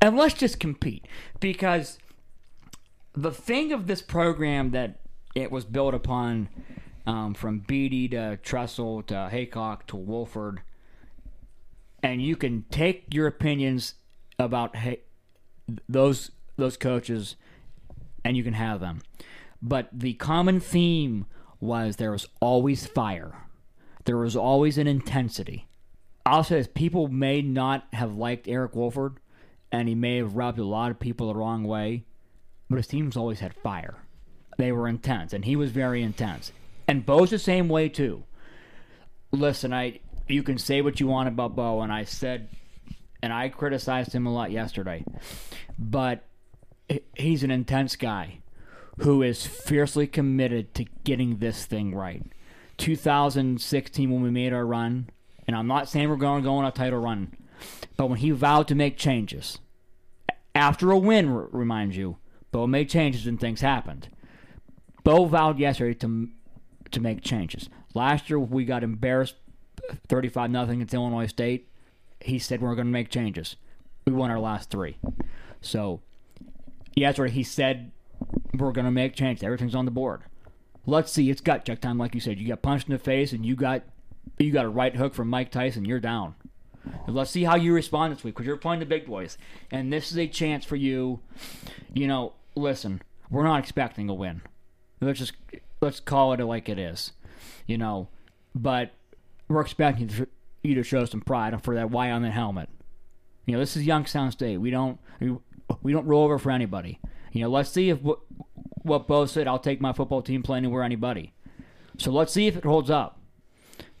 and 0.00 0.16
let's 0.16 0.34
just 0.34 0.60
compete 0.60 1.06
because 1.40 1.98
the 3.14 3.32
thing 3.32 3.72
of 3.72 3.86
this 3.86 4.02
program 4.02 4.70
that 4.70 5.00
it 5.34 5.50
was 5.50 5.64
built 5.64 5.94
upon, 5.94 6.48
um, 7.06 7.34
from 7.34 7.60
Beatty 7.60 8.08
to 8.08 8.38
Tressel 8.38 9.02
to 9.04 9.28
Heacock 9.32 9.86
to 9.88 9.96
Wolford, 9.96 10.62
and 12.02 12.22
you 12.22 12.36
can 12.36 12.64
take 12.70 13.12
your 13.12 13.26
opinions 13.26 13.94
about 14.38 14.76
hey, 14.76 15.00
those 15.88 16.30
those 16.56 16.76
coaches, 16.76 17.36
and 18.24 18.36
you 18.36 18.44
can 18.44 18.54
have 18.54 18.80
them, 18.80 19.00
but 19.62 19.88
the 19.92 20.14
common 20.14 20.60
theme 20.60 21.26
was 21.60 21.96
there 21.96 22.12
was 22.12 22.26
always 22.40 22.86
fire, 22.86 23.46
there 24.04 24.16
was 24.16 24.36
always 24.36 24.78
an 24.78 24.86
intensity. 24.86 25.66
I'll 26.26 26.44
say 26.44 26.56
this: 26.56 26.68
people 26.74 27.08
may 27.08 27.42
not 27.42 27.86
have 27.92 28.14
liked 28.14 28.48
Eric 28.48 28.74
Wolford, 28.74 29.19
and 29.72 29.88
he 29.88 29.94
may 29.94 30.16
have 30.16 30.36
rubbed 30.36 30.58
a 30.58 30.64
lot 30.64 30.90
of 30.90 31.00
people 31.00 31.28
the 31.28 31.38
wrong 31.38 31.64
way, 31.64 32.04
but 32.68 32.76
his 32.76 32.86
teams 32.86 33.16
always 33.16 33.40
had 33.40 33.54
fire. 33.54 33.96
They 34.58 34.72
were 34.72 34.88
intense, 34.88 35.32
and 35.32 35.44
he 35.44 35.56
was 35.56 35.70
very 35.70 36.02
intense. 36.02 36.52
And 36.86 37.06
Bo's 37.06 37.30
the 37.30 37.38
same 37.38 37.68
way 37.68 37.88
too. 37.88 38.24
Listen, 39.32 39.72
I 39.72 40.00
you 40.26 40.42
can 40.42 40.58
say 40.58 40.80
what 40.80 41.00
you 41.00 41.06
want 41.06 41.28
about 41.28 41.56
Bo, 41.56 41.80
and 41.80 41.92
I 41.92 42.04
said, 42.04 42.48
and 43.22 43.32
I 43.32 43.48
criticized 43.48 44.12
him 44.12 44.26
a 44.26 44.32
lot 44.32 44.50
yesterday, 44.50 45.04
but 45.78 46.24
he's 47.16 47.42
an 47.42 47.50
intense 47.50 47.96
guy 47.96 48.38
who 48.98 49.22
is 49.22 49.46
fiercely 49.46 50.06
committed 50.06 50.74
to 50.74 50.84
getting 51.04 51.38
this 51.38 51.64
thing 51.64 51.94
right. 51.94 52.22
2016, 52.78 54.10
when 54.10 54.22
we 54.22 54.30
made 54.30 54.52
our 54.52 54.66
run, 54.66 55.08
and 55.46 55.56
I'm 55.56 55.66
not 55.66 55.88
saying 55.88 56.08
we're 56.08 56.16
going 56.16 56.42
to 56.42 56.46
go 56.46 56.56
on 56.56 56.64
a 56.64 56.70
title 56.70 57.00
run, 57.00 57.34
but 57.96 58.08
when 58.08 58.18
he 58.18 58.30
vowed 58.30 58.68
to 58.68 58.74
make 58.74 58.96
changes, 58.96 59.58
after 60.54 60.90
a 60.90 60.98
win, 60.98 61.28
r- 61.28 61.48
remind 61.52 61.94
you, 61.94 62.18
Bo 62.52 62.66
made 62.66 62.88
changes 62.88 63.26
and 63.26 63.38
things 63.38 63.60
happened. 63.60 64.08
Bo 65.04 65.24
vowed 65.26 65.58
yesterday 65.58 65.94
to 66.00 66.28
to 66.90 67.00
make 67.00 67.22
changes. 67.22 67.68
Last 67.94 68.28
year 68.28 68.38
we 68.38 68.64
got 68.64 68.82
embarrassed, 68.82 69.36
thirty-five 70.08 70.50
nothing 70.50 70.76
against 70.76 70.94
Illinois 70.94 71.26
State. 71.26 71.68
He 72.20 72.38
said 72.38 72.60
we're 72.60 72.74
going 72.74 72.88
to 72.88 72.92
make 72.92 73.08
changes. 73.10 73.56
We 74.06 74.12
won 74.12 74.30
our 74.30 74.40
last 74.40 74.70
three. 74.70 74.98
So, 75.60 76.00
yesterday 76.94 77.32
he 77.32 77.42
said 77.42 77.92
we're 78.54 78.72
going 78.72 78.84
to 78.84 78.90
make 78.90 79.14
changes. 79.14 79.42
Everything's 79.42 79.74
on 79.74 79.84
the 79.84 79.90
board. 79.90 80.22
Let's 80.86 81.12
see. 81.12 81.30
It's 81.30 81.40
gut 81.40 81.64
check 81.64 81.80
time, 81.80 81.98
like 81.98 82.14
you 82.14 82.20
said. 82.20 82.38
You 82.38 82.48
got 82.48 82.62
punched 82.62 82.88
in 82.88 82.92
the 82.92 82.98
face, 82.98 83.32
and 83.32 83.46
you 83.46 83.54
got 83.54 83.82
you 84.38 84.52
got 84.52 84.64
a 84.64 84.68
right 84.68 84.96
hook 84.96 85.14
from 85.14 85.28
Mike 85.28 85.50
Tyson. 85.50 85.84
You're 85.84 86.00
down. 86.00 86.34
Let's 87.06 87.30
see 87.30 87.44
how 87.44 87.56
you 87.56 87.74
respond 87.74 88.14
this 88.14 88.24
week 88.24 88.34
because 88.34 88.46
you're 88.46 88.56
playing 88.56 88.80
the 88.80 88.86
big 88.86 89.06
boys, 89.06 89.36
and 89.70 89.92
this 89.92 90.10
is 90.10 90.18
a 90.18 90.26
chance 90.26 90.64
for 90.64 90.76
you. 90.76 91.20
You 91.92 92.06
know, 92.06 92.34
listen, 92.54 93.02
we're 93.30 93.44
not 93.44 93.60
expecting 93.60 94.08
a 94.08 94.14
win. 94.14 94.42
Let's 95.00 95.18
just 95.18 95.32
let's 95.80 96.00
call 96.00 96.32
it 96.32 96.40
like 96.40 96.68
it 96.68 96.78
is. 96.78 97.12
You 97.66 97.78
know, 97.78 98.08
but 98.54 98.92
we're 99.48 99.60
expecting 99.60 100.26
you 100.62 100.74
to 100.74 100.82
show 100.82 101.04
some 101.04 101.20
pride 101.20 101.62
for 101.62 101.74
that 101.74 101.90
Y 101.90 102.10
on 102.10 102.22
the 102.22 102.30
helmet. 102.30 102.68
You 103.46 103.54
know, 103.54 103.60
this 103.60 103.76
is 103.76 103.84
Youngstown 103.84 104.30
State. 104.30 104.58
We 104.58 104.70
don't 104.70 104.98
we, 105.18 105.36
we 105.82 105.92
don't 105.92 106.06
roll 106.06 106.24
over 106.24 106.38
for 106.38 106.50
anybody. 106.50 106.98
You 107.32 107.42
know, 107.42 107.50
let's 107.50 107.70
see 107.70 107.90
if 107.90 108.00
what 108.00 108.20
what 108.82 109.06
Bo 109.06 109.26
said. 109.26 109.46
I'll 109.46 109.58
take 109.58 109.80
my 109.80 109.92
football 109.92 110.22
team 110.22 110.42
play 110.42 110.58
anywhere, 110.58 110.82
anybody. 110.82 111.32
So 111.98 112.10
let's 112.10 112.32
see 112.32 112.46
if 112.46 112.56
it 112.56 112.64
holds 112.64 112.90
up. 112.90 113.18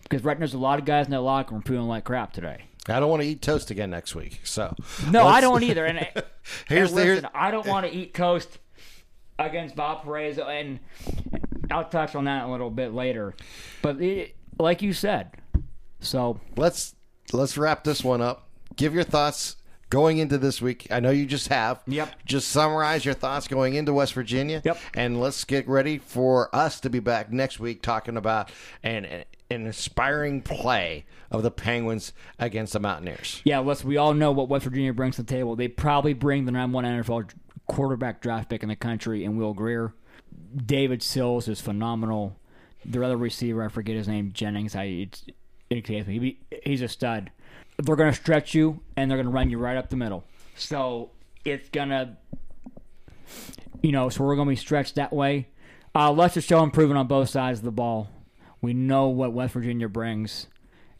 Because 0.02 0.24
right 0.24 0.36
now 0.36 0.40
there's 0.40 0.54
a 0.54 0.58
lot 0.58 0.78
of 0.78 0.84
guys 0.84 1.06
in 1.06 1.12
that 1.12 1.20
locker 1.20 1.54
room 1.54 1.62
feeling 1.62 1.86
like 1.86 2.04
crap 2.04 2.32
today. 2.32 2.64
I 2.88 2.98
don't 2.98 3.10
want 3.10 3.22
to 3.22 3.28
eat 3.28 3.42
toast 3.42 3.70
again 3.70 3.90
next 3.90 4.14
week. 4.14 4.40
So 4.44 4.74
No, 5.10 5.22
I 5.26 5.34
let's- 5.34 5.40
don't 5.42 5.62
either. 5.62 5.84
And, 5.84 5.98
Here's 6.68 6.90
and 6.90 6.98
the- 6.98 7.04
listen, 7.04 7.28
I 7.34 7.50
don't 7.50 7.66
want 7.66 7.86
to 7.86 7.92
eat 7.92 8.14
toast 8.14 8.58
against 9.38 9.76
Bob 9.76 10.02
Perez, 10.04 10.38
and 10.38 10.80
I'll 11.70 11.84
touch 11.88 12.14
on 12.14 12.24
that 12.24 12.46
a 12.46 12.50
little 12.50 12.70
bit 12.70 12.92
later. 12.92 13.34
But 13.82 14.00
it, 14.00 14.34
like 14.58 14.82
you 14.82 14.92
said, 14.92 15.30
so 16.00 16.40
let's 16.56 16.94
let's 17.32 17.56
wrap 17.58 17.84
this 17.84 18.02
one 18.02 18.20
up. 18.22 18.48
Give 18.76 18.94
your 18.94 19.04
thoughts 19.04 19.56
going 19.90 20.18
into 20.18 20.38
this 20.38 20.62
week. 20.62 20.86
I 20.90 21.00
know 21.00 21.10
you 21.10 21.26
just 21.26 21.48
have. 21.48 21.82
Yep. 21.86 22.08
Just 22.24 22.48
summarize 22.48 23.04
your 23.04 23.14
thoughts 23.14 23.46
going 23.48 23.74
into 23.74 23.92
West 23.92 24.14
Virginia. 24.14 24.62
Yep. 24.64 24.78
And 24.94 25.20
let's 25.20 25.44
get 25.44 25.68
ready 25.68 25.98
for 25.98 26.54
us 26.54 26.80
to 26.80 26.90
be 26.90 26.98
back 27.00 27.30
next 27.32 27.60
week 27.60 27.82
talking 27.82 28.16
about 28.16 28.50
an, 28.82 29.24
an 29.50 29.66
inspiring 29.66 30.42
play 30.42 31.04
of 31.30 31.42
the 31.42 31.50
Penguins 31.50 32.12
against 32.38 32.72
the 32.72 32.80
Mountaineers. 32.80 33.40
Yeah, 33.44 33.58
let's. 33.58 33.84
We 33.84 33.96
all 33.96 34.14
know 34.14 34.32
what 34.32 34.48
West 34.48 34.64
Virginia 34.64 34.92
brings 34.92 35.16
to 35.16 35.22
the 35.22 35.32
table. 35.32 35.56
They 35.56 35.68
probably 35.68 36.12
bring 36.12 36.44
the 36.44 36.52
number 36.52 36.76
one 36.76 36.84
NFL 36.84 37.32
quarterback 37.66 38.20
draft 38.20 38.48
pick 38.48 38.62
in 38.62 38.68
the 38.68 38.76
country 38.76 39.24
in 39.24 39.36
Will 39.36 39.54
Grier. 39.54 39.94
David 40.56 41.02
Sills 41.02 41.48
is 41.48 41.60
phenomenal. 41.60 42.36
Their 42.84 43.04
other 43.04 43.16
receiver, 43.16 43.62
I 43.62 43.68
forget 43.68 43.96
his 43.96 44.08
name, 44.08 44.32
Jennings. 44.32 44.74
I 44.74 44.84
it's, 44.84 45.24
he's 46.64 46.82
a 46.82 46.88
stud. 46.88 47.30
They're 47.76 47.96
going 47.96 48.12
to 48.12 48.16
stretch 48.16 48.54
you 48.54 48.80
and 48.96 49.10
they're 49.10 49.18
going 49.18 49.26
to 49.26 49.32
run 49.32 49.50
you 49.50 49.58
right 49.58 49.76
up 49.76 49.88
the 49.88 49.96
middle. 49.96 50.24
So 50.56 51.10
it's 51.44 51.68
gonna, 51.70 52.18
you 53.82 53.92
know, 53.92 54.08
so 54.08 54.24
we're 54.24 54.36
going 54.36 54.48
to 54.48 54.50
be 54.52 54.56
stretched 54.56 54.96
that 54.96 55.12
way. 55.12 55.48
Uh, 55.94 56.12
let's 56.12 56.34
just 56.34 56.48
show 56.48 56.62
improvement 56.62 56.98
on 56.98 57.06
both 57.06 57.28
sides 57.28 57.60
of 57.60 57.64
the 57.64 57.70
ball. 57.70 58.08
We 58.60 58.74
know 58.74 59.08
what 59.08 59.32
West 59.32 59.54
Virginia 59.54 59.88
brings, 59.88 60.46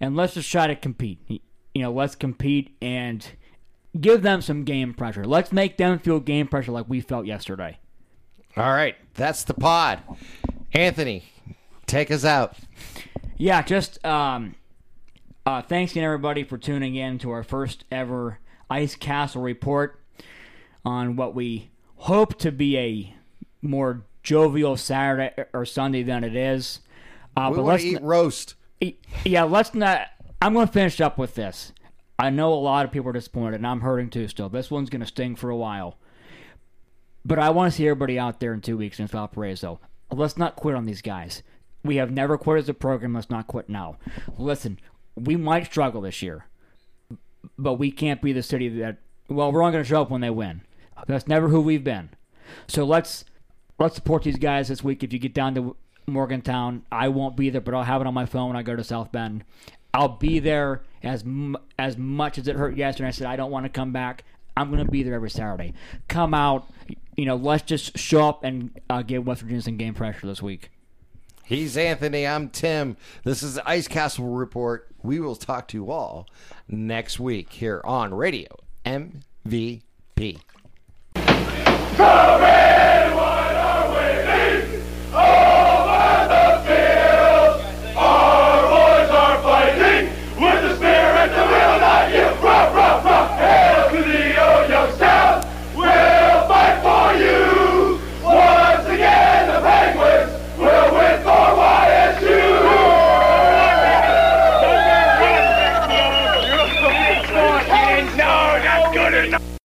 and 0.01 0.17
let's 0.17 0.35
just 0.35 0.51
try 0.51 0.67
to 0.67 0.77
compete. 0.77 1.19
You 1.29 1.83
know, 1.83 1.93
let's 1.93 2.15
compete 2.15 2.77
and 2.81 3.27
give 3.99 4.23
them 4.23 4.43
some 4.43 4.65
game 4.65 4.95
pressure. 4.95 5.25
Let's 5.25 5.53
make 5.53 5.77
them 5.77 5.99
feel 5.99 6.21
game 6.21 6.49
pressure 6.49 6.73
like 6.73 6.89
we 6.89 7.01
felt 7.01 7.27
yesterday. 7.27 7.79
All 8.57 8.71
right, 8.71 8.97
that's 9.15 9.45
the 9.45 9.55
pod. 9.55 10.01
Anthony, 10.73 11.25
take 11.87 12.11
us 12.11 12.25
out. 12.25 12.57
Yeah, 13.37 13.63
just 13.63 14.05
um, 14.05 14.55
uh, 15.47 15.63
thanks 15.63 15.93
again, 15.93 16.05
everybody, 16.05 16.45
for 16.45 16.59
tuning 16.59 16.95
in 16.95 17.19
to 17.19 17.31
our 17.31 17.43
first 17.43 17.85
ever 17.91 18.39
Ice 18.69 18.95
Castle 18.95 19.43
report 19.43 20.01
on 20.85 21.17
what 21.17 21.35
we 21.35 21.71
hope 21.97 22.39
to 22.39 22.53
be 22.53 22.79
a 22.79 23.15
more 23.63 24.05
jovial 24.23 24.77
Saturday 24.77 25.33
or 25.53 25.65
Sunday 25.65 26.03
than 26.03 26.25
it 26.25 26.37
is. 26.37 26.81
Uh, 27.37 27.49
We 27.51 27.57
but 27.57 27.63
let's 27.65 27.83
to 27.83 27.89
eat 27.89 27.97
n- 27.97 28.05
roast. 28.05 28.55
yeah, 29.25 29.45
let's 29.45 29.75
not. 29.75 30.09
I'm 30.43 30.55
going 30.55 30.67
to 30.67 30.73
finish 30.73 31.01
up 31.01 31.19
with 31.19 31.35
this. 31.35 31.73
I 32.19 32.31
know 32.31 32.53
a 32.53 32.55
lot 32.55 32.85
of 32.85 32.93
people 32.93 33.09
are 33.11 33.15
disappointed, 33.15 33.57
and 33.57 33.67
I'm 33.67 33.81
hurting 33.81 34.11
too. 34.11 34.29
Still, 34.29 34.49
this 34.49 34.71
one's 34.71 34.91
going 34.91 35.01
to 35.01 35.07
sting 35.07 35.37
for 35.37 35.51
a 35.51 35.57
while. 35.57 35.97
But 37.25 37.39
I 37.39 37.51
want 37.51 37.73
to 37.73 37.77
see 37.77 37.87
everybody 37.87 38.19
out 38.19 38.41
there 38.41 38.53
in 38.55 38.61
two 38.61 38.77
weeks 38.77 38.97
against 38.97 39.13
Valparaiso. 39.13 39.81
Let's 40.11 40.37
not 40.39 40.57
quit 40.57 40.75
on 40.75 40.87
these 40.87 41.03
guys. 41.03 41.43
We 41.85 41.97
have 41.97 42.11
never 42.11 42.37
quit 42.37 42.59
as 42.59 42.69
a 42.69 42.75
program. 42.75 43.15
Let's 43.15 43.31
not 43.31 43.47
quit 43.47 43.69
now. 43.69 43.97
Listen, 44.39 44.79
we 45.17 45.37
might 45.37 45.67
struggle 45.67 46.01
this 46.03 46.21
year, 46.23 46.47
but 47.59 47.75
we 47.75 47.91
can't 47.91 48.21
be 48.23 48.33
the 48.33 48.43
city 48.43 48.69
that. 48.81 48.99
Well, 49.29 49.53
we're 49.53 49.63
only 49.63 49.73
going 49.73 49.85
to 49.85 49.89
show 49.89 50.03
up 50.03 50.11
when 50.11 50.21
they 50.23 50.31
win. 50.31 50.63
That's 51.07 51.29
never 51.29 51.49
who 51.49 51.61
we've 51.61 51.85
been. 51.85 52.11
So 52.67 52.85
let's 52.85 53.25
let's 53.79 53.95
support 53.95 54.25
these 54.25 54.39
guys 54.39 54.69
this 54.69 54.83
week. 54.85 55.03
If 55.05 55.13
you 55.13 55.19
get 55.19 55.33
down 55.35 55.55
to 55.55 55.77
Morgantown, 56.07 56.85
I 56.91 57.09
won't 57.09 57.37
be 57.37 57.51
there, 57.51 57.61
but 57.61 57.75
I'll 57.75 57.85
have 57.85 58.01
it 58.01 58.07
on 58.07 58.15
my 58.15 58.27
phone 58.27 58.49
when 58.49 58.57
I 58.57 58.63
go 58.63 58.77
to 58.77 58.85
South 58.85 59.13
Bend. 59.13 59.45
I'll 59.93 60.09
be 60.09 60.39
there 60.39 60.83
as 61.03 61.25
as 61.79 61.97
much 61.97 62.39
as 62.39 62.49
it 62.49 62.57
hurt 62.57 62.77
yesterday. 62.77 63.09
I 63.09 63.13
said 63.13 63.27
I 63.27 63.37
don't 63.37 63.51
want 63.51 63.65
to 63.65 63.71
come 63.71 63.93
back. 63.93 64.25
I'm 64.57 64.71
going 64.71 64.85
to 64.85 64.91
be 64.91 65.03
there 65.03 65.15
every 65.15 65.31
Saturday. 65.31 65.75
Come 66.09 66.35
out, 66.35 66.71
you 67.17 67.25
know. 67.25 67.37
Let's 67.37 67.63
just 67.63 67.99
show 67.99 68.29
up 68.29 68.45
and 68.45 68.79
uh, 68.89 69.03
give 69.03 69.27
West 69.27 69.43
Virginia 69.43 69.63
some 69.63 69.77
game 69.77 69.95
pressure 69.95 70.27
this 70.27 70.43
week. 70.43 70.71
He's 71.45 71.77
Anthony. 71.77 72.27
I'm 72.27 72.49
Tim. 72.49 72.97
This 73.25 73.43
is 73.43 73.55
the 73.55 73.69
Ice 73.69 73.89
Castle 73.89 74.29
Report. 74.29 74.89
We 75.03 75.19
will 75.19 75.35
talk 75.35 75.67
to 75.69 75.77
you 75.77 75.91
all 75.91 76.29
next 76.69 77.19
week 77.19 77.53
here 77.53 77.81
on 77.85 78.15
Radio 78.15 78.49
MVP. 78.85 79.83
Courage! 81.97 82.80